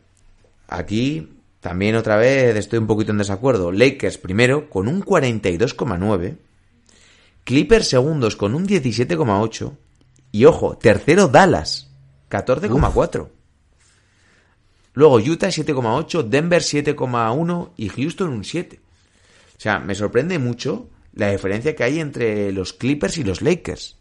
[0.69, 3.73] Aquí también otra vez estoy un poquito en desacuerdo.
[3.73, 6.37] Lakers primero con un 42,9.
[7.43, 9.73] Clippers segundos con un 17,8.
[10.31, 11.91] Y ojo, tercero Dallas,
[12.29, 13.27] 14,4.
[14.93, 18.79] Luego Utah 7,8, Denver 7,1 y Houston un 7.
[19.57, 23.97] O sea, me sorprende mucho la diferencia que hay entre los Clippers y los Lakers.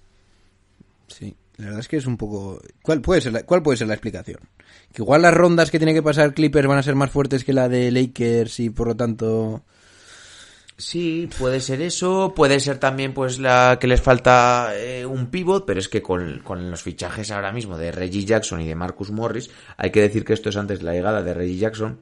[1.06, 2.60] Sí, la verdad es que es un poco...
[2.82, 4.40] ¿Cuál puede ser la, cuál puede ser la explicación?
[4.92, 7.52] Que igual las rondas que tiene que pasar Clippers van a ser más fuertes que
[7.52, 9.64] la de Lakers y por lo tanto...
[10.76, 15.64] Sí, puede ser eso, puede ser también pues la que les falta eh, un pivot,
[15.64, 19.12] pero es que con, con los fichajes ahora mismo de Reggie Jackson y de Marcus
[19.12, 22.00] Morris, hay que decir que esto es antes de la llegada de Reggie Jackson,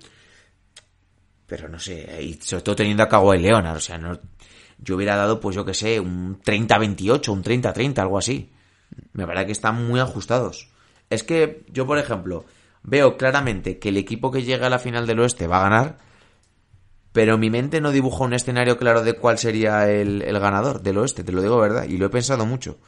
[1.46, 4.18] pero no sé, y sobre todo teniendo a Kawhi Leonard, o sea, no,
[4.82, 8.52] yo hubiera dado pues yo que sé, un 30-28, un 30-30, algo así.
[9.12, 10.68] Me parece que están muy ajustados.
[11.08, 12.44] Es que yo, por ejemplo,
[12.82, 15.98] veo claramente que el equipo que llega a la final del oeste va a ganar,
[17.12, 20.98] pero mi mente no dibuja un escenario claro de cuál sería el, el ganador del
[20.98, 22.78] oeste, te lo digo verdad, y lo he pensado mucho.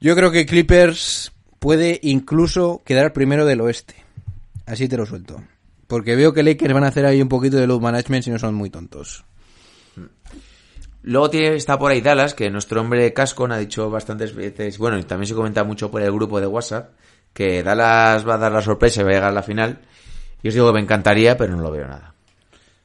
[0.00, 3.96] Yo creo que Clippers puede incluso quedar primero del oeste.
[4.66, 5.42] Así te lo suelto.
[5.86, 8.38] Porque veo que Lakers van a hacer ahí un poquito de load management si no
[8.38, 9.24] son muy tontos.
[11.02, 14.98] Luego tiene, está por ahí Dallas, que nuestro hombre Cascon ha dicho bastantes veces, bueno,
[14.98, 16.90] y también se comenta mucho por el grupo de WhatsApp,
[17.32, 19.78] que Dallas va a dar la sorpresa y va a llegar a la final.
[20.42, 22.14] Y os digo que me encantaría, pero no lo veo nada.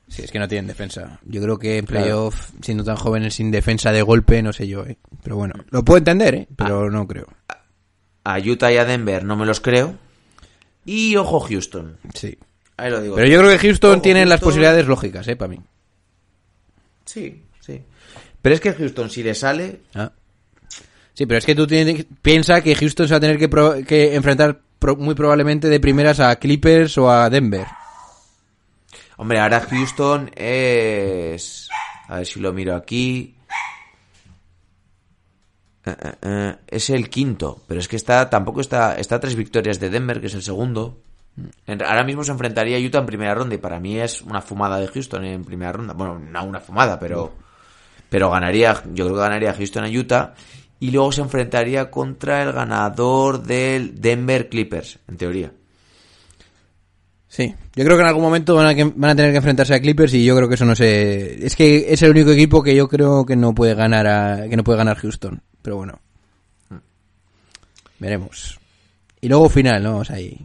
[0.08, 1.20] Sí, es que no tienen defensa.
[1.26, 2.04] Yo creo que en Claro.
[2.06, 4.98] playoff, siendo tan jóvenes sin defensa de golpe, no sé yo, ¿eh?
[5.24, 6.48] Pero bueno, lo puedo entender, ¿eh?
[6.56, 7.28] Pero no creo.
[8.24, 9.96] A Utah y a Denver no me los creo.
[10.86, 11.98] Y ojo Houston.
[12.14, 12.38] Sí.
[12.78, 13.16] Ahí lo digo.
[13.16, 15.36] Pero yo creo que Houston Ojo, tiene las posibilidades lógicas, ¿eh?
[15.36, 15.60] Para mí.
[17.06, 17.42] Sí.
[18.46, 20.12] Pero es que Houston, si le sale, Ah.
[21.16, 23.84] Sí, pero es que tú tienes, piensa que Houston se va a tener que, pro-
[23.88, 27.66] que enfrentar pro- muy probablemente de primeras a Clippers o a Denver.
[29.18, 31.70] Hombre, ahora Houston es...
[32.08, 33.36] A ver si lo miro aquí.
[35.86, 39.36] Eh, eh, eh, es el quinto, pero es que está tampoco está está a tres
[39.36, 41.00] victorias de Denver, que es el segundo.
[41.66, 44.42] En- Ahora mismo se enfrentaría a Utah en primera ronda y para mí es una
[44.44, 45.94] fumada de Houston en primera ronda.
[45.94, 47.34] Bueno, no una fumada, pero
[48.16, 50.34] pero ganaría, yo creo que ganaría Houston a Utah
[50.80, 55.52] y luego se enfrentaría contra el ganador del Denver Clippers, en teoría.
[57.28, 59.76] Sí, yo creo que en algún momento van a, que- van a tener que enfrentarse
[59.76, 61.46] a Clippers y yo creo que eso no sé.
[61.46, 64.56] Es que es el único equipo que yo creo que no puede ganar a, que
[64.56, 65.42] no puede ganar Houston.
[65.62, 66.00] Pero bueno,
[68.00, 68.58] veremos.
[69.20, 69.98] Y luego final, ¿no?
[69.98, 70.40] O sea, ahí,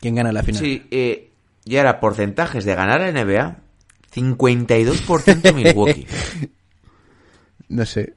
[0.00, 0.62] ¿quién gana la final?
[0.62, 1.30] Sí, eh,
[1.64, 3.56] y ahora porcentajes de ganar a NBA,
[4.14, 6.06] 52% Milwaukee.
[7.68, 8.14] No sé.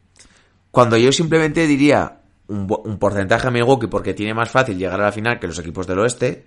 [0.72, 5.12] Cuando yo simplemente diría un, porcentaje a Milwaukee porque tiene más fácil llegar a la
[5.12, 6.46] final que los equipos del oeste,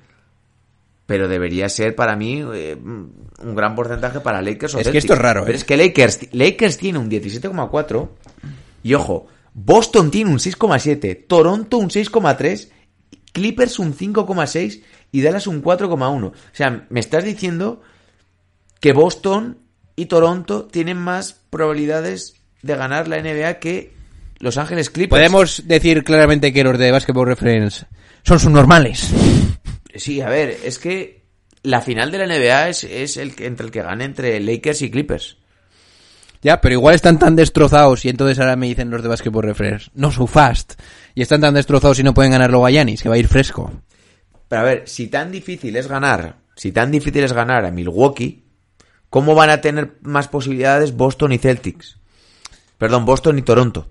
[1.06, 5.14] pero debería ser para mí eh, un gran porcentaje para Lakers o Es que esto
[5.14, 5.56] es raro, Pero ¿eh?
[5.56, 8.08] es que Lakers, Lakers tiene un 17,4
[8.82, 12.70] y ojo, Boston tiene un 6,7, Toronto un 6,3,
[13.32, 14.82] Clippers un 5,6
[15.12, 16.26] y Dallas un 4,1.
[16.26, 17.82] O sea, me estás diciendo
[18.80, 19.58] que Boston
[19.96, 23.92] y Toronto tienen más probabilidades de ganar la NBA que
[24.38, 25.10] Los Ángeles Clippers.
[25.10, 27.86] Podemos decir claramente que los de Basketball Reference
[28.22, 29.10] son subnormales.
[29.94, 31.24] Sí, a ver, es que
[31.62, 34.90] la final de la NBA es, es el entre el que gane entre Lakers y
[34.90, 35.36] Clippers.
[36.42, 39.90] Ya, pero igual están tan destrozados y entonces ahora me dicen los de Basketball Reference,
[39.94, 40.74] no so fast.
[41.14, 43.28] Y están tan destrozados y no pueden ganar luego a Giannis, que va a ir
[43.28, 43.72] fresco.
[44.48, 48.44] Pero a ver, si tan difícil es ganar, si tan difícil es ganar a Milwaukee,
[49.08, 51.98] ¿cómo van a tener más posibilidades Boston y Celtics?
[52.78, 53.88] Perdón, Boston y Toronto.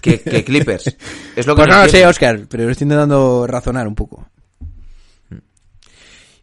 [0.00, 0.96] Que, que Clippers.
[1.36, 2.06] Es lo que Pues no lo sé.
[2.06, 4.28] Oscar, pero lo estoy intentando razonar un poco.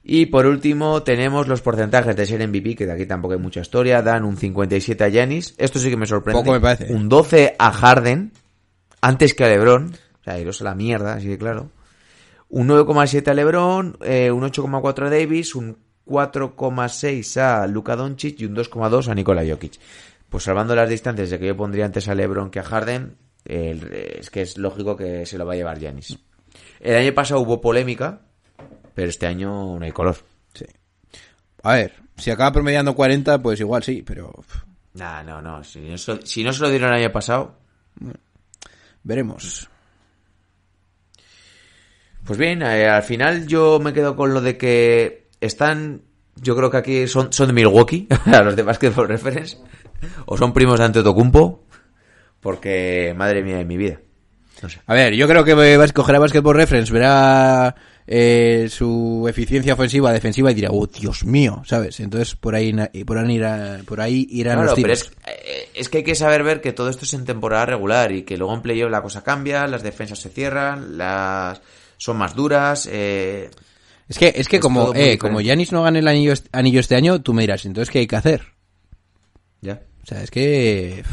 [0.08, 3.62] Y por último tenemos los porcentajes de ser MVP, que de aquí tampoco hay mucha
[3.62, 4.04] historia.
[4.04, 5.56] Dan un 57 a Giannis.
[5.58, 6.40] Esto sí que me sorprende.
[6.40, 6.94] Poco me parece.
[6.94, 8.32] Un 12 a Harden,
[9.02, 9.94] antes que a LeBron.
[10.22, 11.72] O sea, iros a la mierda, así de claro.
[12.50, 18.46] Un 9,7 a LeBron, eh, un 8,4 a Davis, un 4,6 a Luka Doncic y
[18.46, 19.80] un 2,2 a Nikola Jokic.
[20.36, 23.16] Pues salvando las distancias de que yo pondría antes a LeBron que a Harden,
[23.46, 26.20] es que es lógico que se lo va a llevar Giannis.
[26.82, 28.20] El año pasado hubo polémica,
[28.94, 30.18] pero este año no hay color.
[30.54, 30.66] Sí.
[31.64, 34.34] A ver, si acaba promediando 40, pues igual sí, pero
[34.96, 35.64] Nah, no, no.
[35.64, 37.56] Si no, se lo- si no se lo dieron el año pasado.
[39.04, 39.70] veremos.
[42.26, 46.02] Pues bien, eh, al final yo me quedo con lo de que están.
[46.36, 49.58] Yo creo que aquí son, son de Milwaukee, a los de Basketball Reference.
[50.26, 51.64] O son primos de Antetokounmpo.
[52.40, 54.00] Porque, madre mía de mi vida.
[54.62, 54.80] No sé.
[54.86, 57.76] A ver, yo creo que va a escoger a Basketball Reference, verá
[58.08, 62.00] eh, su eficiencia ofensiva, defensiva y dirá, oh, Dios mío, ¿sabes?
[62.00, 62.74] Entonces por ahí,
[63.06, 66.16] por ahí, irá, por ahí irán Claro, los pero es, eh, es que hay que
[66.16, 69.02] saber ver que todo esto es en temporada regular y que luego en playoff la
[69.02, 71.62] cosa cambia, las defensas se cierran, las
[71.98, 72.88] son más duras.
[72.92, 73.50] Eh,
[74.08, 76.96] Es que, es que es como, eh, como Giannis no gane el anillo, anillo este
[76.96, 78.54] año, tú me dirás, entonces ¿qué hay que hacer?
[79.62, 79.82] ya.
[80.06, 81.04] O sea, es que,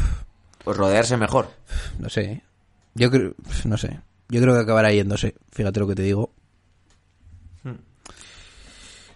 [0.63, 1.49] Pues rodearse mejor.
[1.99, 2.43] no sé, ¿eh?
[2.93, 3.33] yo creo,
[3.65, 6.31] no sé, yo creo que acabará yéndose, fíjate lo que te digo.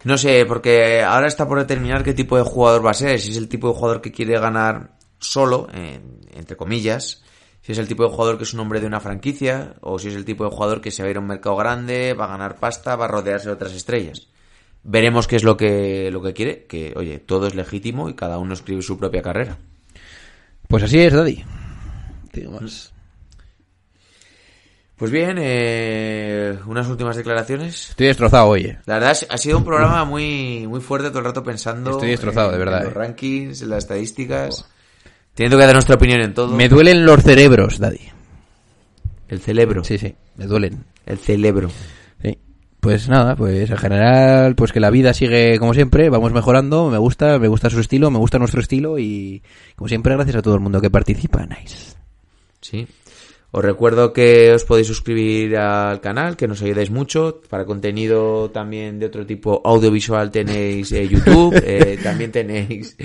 [0.04, 3.20] No sé, porque ahora está por determinar qué tipo de jugador va a ser.
[3.20, 7.22] Si es el tipo de jugador que quiere ganar solo, en- entre comillas.
[7.62, 9.74] Si es el tipo de jugador que es un hombre de una franquicia.
[9.80, 11.56] O si es el tipo de jugador que se va a ir a un mercado
[11.56, 14.28] grande, va a ganar pasta, va a rodearse de otras estrellas.
[14.90, 16.64] Veremos qué es lo que, lo que quiere.
[16.64, 19.58] Que, oye, todo es legítimo y cada uno escribe su propia carrera.
[20.66, 21.44] Pues así es, Daddy.
[22.32, 22.92] ¿Qué digo más?
[24.96, 27.90] Pues bien, eh, unas últimas declaraciones.
[27.90, 28.78] Estoy destrozado hoy, eh.
[28.86, 31.90] La verdad ha sido un programa muy, muy fuerte todo el rato pensando.
[31.92, 32.98] Estoy destrozado, en- de verdad, En los eh.
[32.98, 34.68] rankings, en las estadísticas.
[35.34, 36.56] Teniendo que dar nuestra opinión en todo.
[36.56, 38.08] Me duelen los cerebros, Daddy.
[39.28, 39.84] El cerebro.
[39.84, 40.82] Sí, sí, me duelen.
[41.06, 41.70] El cerebro.
[42.88, 46.96] Pues nada, pues en general, pues que la vida sigue como siempre, vamos mejorando, me
[46.96, 49.42] gusta, me gusta su estilo, me gusta nuestro estilo y
[49.76, 51.96] como siempre gracias a todo el mundo que participa, nice.
[52.62, 52.86] Sí.
[53.50, 57.42] Os recuerdo que os podéis suscribir al canal, que nos ayudáis mucho.
[57.50, 62.96] Para contenido también de otro tipo audiovisual tenéis eh, YouTube, eh, también tenéis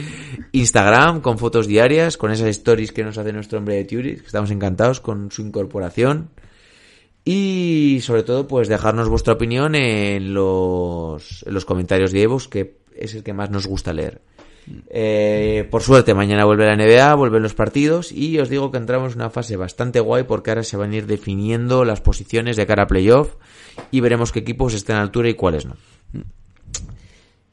[0.54, 4.28] Instagram con fotos diarias, con esas stories que nos hace nuestro hombre de Turis, que
[4.28, 6.30] estamos encantados con su incorporación.
[7.26, 12.78] Y sobre todo, pues dejarnos vuestra opinión en los, en los comentarios de Evos, que
[12.96, 14.22] es el que más nos gusta leer.
[14.90, 19.14] Eh, por suerte, mañana vuelve la NBA, vuelven los partidos y os digo que entramos
[19.14, 22.66] en una fase bastante guay porque ahora se van a ir definiendo las posiciones de
[22.66, 23.36] cara a playoff
[23.92, 25.76] y veremos qué equipos están a altura y cuáles no.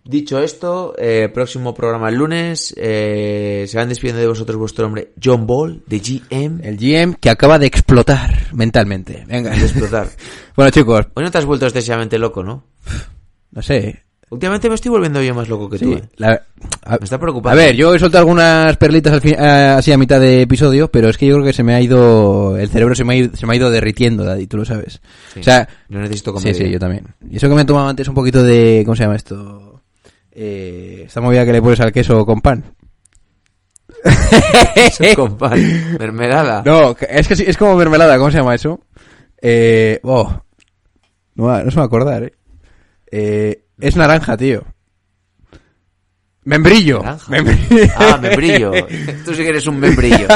[0.02, 2.74] Dicho esto, eh, próximo programa el lunes.
[2.76, 6.60] eh, se van despidiendo de vosotros vuestro hombre John Ball, de GM.
[6.66, 9.24] El GM que acaba de explotar mentalmente.
[9.28, 9.50] Venga.
[9.50, 10.08] De explotar.
[10.56, 12.64] bueno, chicos, Hoy no te has vuelto excesivamente loco, ¿no?
[13.52, 14.02] no sé.
[14.30, 15.92] Últimamente me estoy volviendo yo más loco que tú.
[15.92, 16.08] Sí, ¿eh?
[16.16, 16.40] la-
[16.84, 17.60] a, Me está preocupando.
[17.60, 20.88] a ver, yo he soltado algunas perlitas al fin- a- así a mitad de episodio,
[20.88, 23.16] pero es que yo creo que se me ha ido, el cerebro se me ha
[23.16, 25.00] ido, se me ha ido derritiendo, Daddy, tú lo sabes.
[25.34, 25.40] Sí.
[25.40, 26.54] O sea, Yo necesito sí, comer.
[26.54, 27.08] sí, yo también.
[27.28, 29.69] Y eso que me he tomado antes un poquito de, ¿cómo se llama esto?
[30.32, 32.64] Eh, esta movida que le pones al queso con pan.
[35.16, 35.96] con pan.
[35.98, 36.62] Mermelada.
[36.64, 38.80] No, es que sí, es como mermelada, ¿cómo se llama eso?
[39.42, 40.42] Eh, oh,
[41.34, 42.32] no, no se me va a acordar, eh.
[43.10, 44.62] Eh, es naranja, tío.
[46.44, 47.02] Membrillo.
[47.28, 47.92] Membrillo.
[47.96, 48.72] Ah, membrillo.
[49.24, 50.26] Tú sí que eres un membrillo.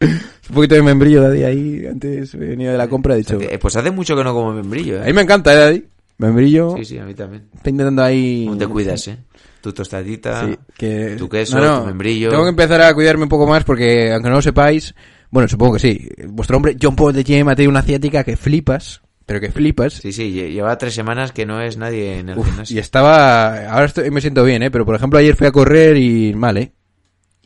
[0.00, 1.86] un poquito de membrillo, Daddy, ahí.
[1.86, 3.40] Antes venía de la compra, he dicho.
[3.40, 5.12] Eh, Pues hace mucho que no como membrillo, A mí ¿eh?
[5.12, 5.84] me encanta, eh, Daddy.
[6.18, 6.74] Membrillo.
[6.76, 7.48] Sí, sí, a mí también.
[7.54, 8.44] Está intentando ahí.
[8.46, 9.18] ¿Cómo te cuidas, eh?
[9.60, 11.14] Tu tostadita, Sí, que...
[11.16, 12.30] tu queso, No, no, tu membrillo.
[12.30, 14.94] Tengo que empezar a cuidarme un poco más porque, aunque no lo sepáis,
[15.30, 16.08] bueno, supongo que sí.
[16.28, 19.94] Vuestro hombre, John Paul de GM, ha tenido una asiática que flipas, pero que flipas.
[19.94, 22.76] Sí, sí, lle- lleva tres semanas que no es nadie en el Uf, gimnasio.
[22.76, 23.68] y estaba.
[23.70, 24.70] Ahora estoy- me siento bien, ¿eh?
[24.70, 26.72] Pero por ejemplo, ayer fui a correr y mal, ¿eh?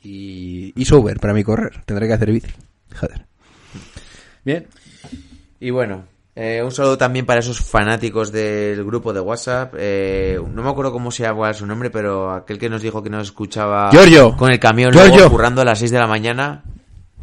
[0.02, 0.72] Y.
[0.74, 1.82] Y sober para mí correr.
[1.84, 2.48] Tendré que hacer bici.
[2.98, 3.26] Joder.
[4.44, 4.66] Bien.
[5.60, 6.04] Y bueno,
[6.36, 9.74] eh, un saludo también para esos fanáticos del grupo de WhatsApp.
[9.78, 13.08] Eh, no me acuerdo cómo se llama su nombre, pero aquel que nos dijo que
[13.10, 14.36] nos escuchaba Giorgio.
[14.36, 15.14] con el camión Giorgio.
[15.16, 16.62] luego currando a las 6 de la mañana.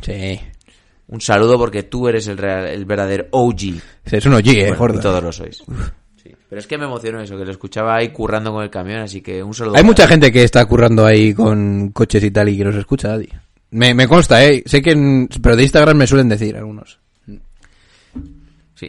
[0.02, 0.40] Sí.
[1.08, 3.62] Un saludo porque tú eres el, real- el verdadero OG.
[4.06, 4.62] Es un OG, ¿eh?
[4.64, 5.00] Bueno, gordo.
[5.00, 5.64] y todos lo sois.
[6.22, 6.32] Sí.
[6.50, 9.22] Pero es que me emocionó eso, que lo escuchaba ahí currando con el camión, así
[9.22, 9.76] que un saludo.
[9.78, 13.10] Hay mucha gente que está currando ahí con coches y tal y que nos escucha,
[13.10, 13.30] Daddy.
[13.72, 14.64] Me, me consta, ¿eh?
[14.66, 14.92] Sé que...
[14.92, 17.00] en- Pero de Instagram me suelen decir algunos.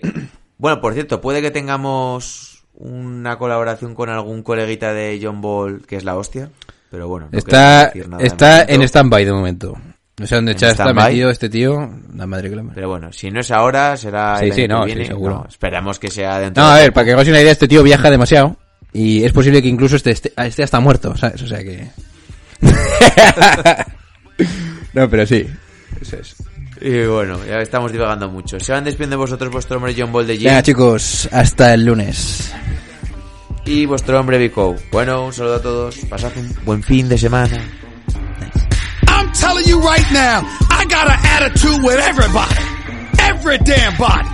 [0.02, 0.10] Sí.
[0.56, 5.96] Bueno, por cierto, puede que tengamos una colaboración con algún coleguita de John Ball que
[5.96, 6.48] es la hostia.
[6.90, 9.76] Pero bueno, no está decir nada de está en stand-by de momento.
[10.16, 11.90] No sé dónde ¿En está, metido este tío.
[12.14, 12.76] La madre que la madre.
[12.76, 15.34] Pero bueno, si no es ahora, será Sí, el sí, que no, sí, seguro.
[15.34, 16.94] No, esperamos que sea dentro No, a de ver, poco.
[16.94, 18.56] para que hagáis una idea, este tío viaja demasiado.
[18.92, 21.42] Y es posible que incluso esté, esté, esté hasta muerto, ¿sabes?
[21.42, 21.88] O sea que...
[24.94, 25.46] no, pero sí.
[26.00, 26.36] Eso es.
[26.86, 28.60] Y bueno, ya estamos divagando mucho.
[28.60, 32.52] Se van despidiendo vosotros vuestro hombre John Ball de Venga, chicos, hasta el lunes.
[33.64, 34.76] y vuestro hombre Vico.
[34.92, 35.96] Bueno, un saludo a todos.
[36.10, 37.56] Pasad un buen fin de semana.
[39.08, 42.54] I'm telling you right now, I got an attitude with everybody.
[43.18, 44.28] Every damn body.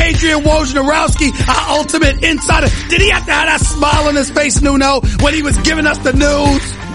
[0.00, 2.68] Adrian Wojnarowski, our ultimate insider.
[2.88, 5.84] Did he have to have that smile on his face, Nuno, when he was giving
[5.84, 6.85] us the news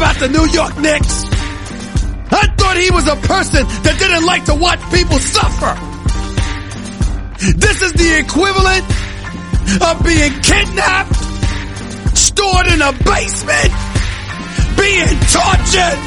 [0.00, 1.24] about the New York Knicks?
[2.32, 5.76] I thought he was a person that didn't like to watch people suffer.
[7.36, 8.88] This is the equivalent
[9.84, 11.20] of being kidnapped,
[12.16, 13.72] stored in a basement,
[14.80, 16.00] being tortured,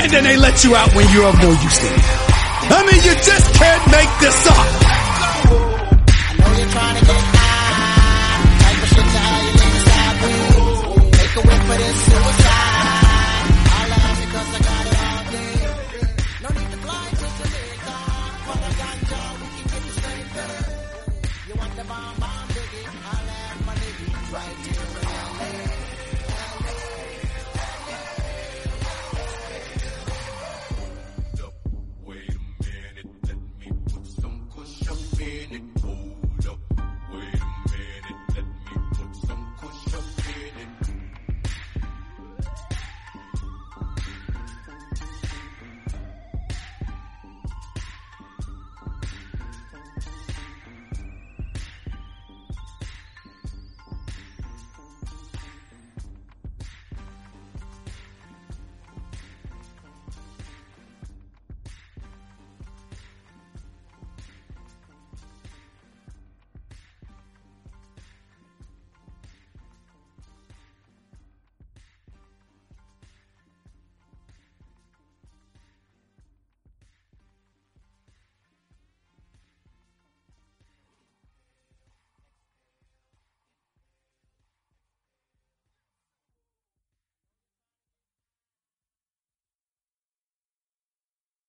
[0.00, 2.00] and then they let you out when you're of no use to them.
[2.72, 4.88] I mean, you just can't make this up.